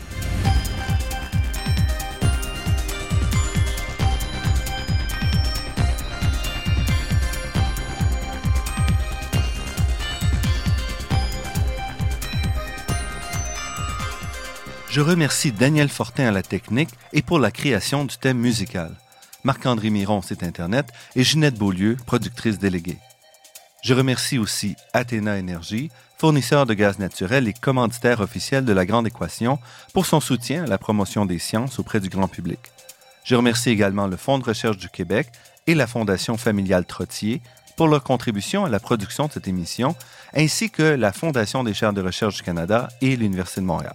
[14.90, 18.96] Je remercie Daniel Fortin à la technique et pour la création du thème musical.
[19.44, 20.86] Marc-André Miron, site Internet,
[21.16, 22.98] et Ginette Beaulieu, productrice déléguée.
[23.82, 29.06] Je remercie aussi Athéna Énergie, fournisseur de gaz naturel et commanditaire officiel de la Grande
[29.06, 29.58] Équation,
[29.94, 32.58] pour son soutien à la promotion des sciences auprès du grand public.
[33.24, 35.28] Je remercie également le Fonds de recherche du Québec
[35.66, 37.40] et la Fondation familiale Trottier
[37.76, 39.94] pour leur contribution à la production de cette émission,
[40.34, 43.94] ainsi que la Fondation des chaires de recherche du Canada et l'Université de Montréal.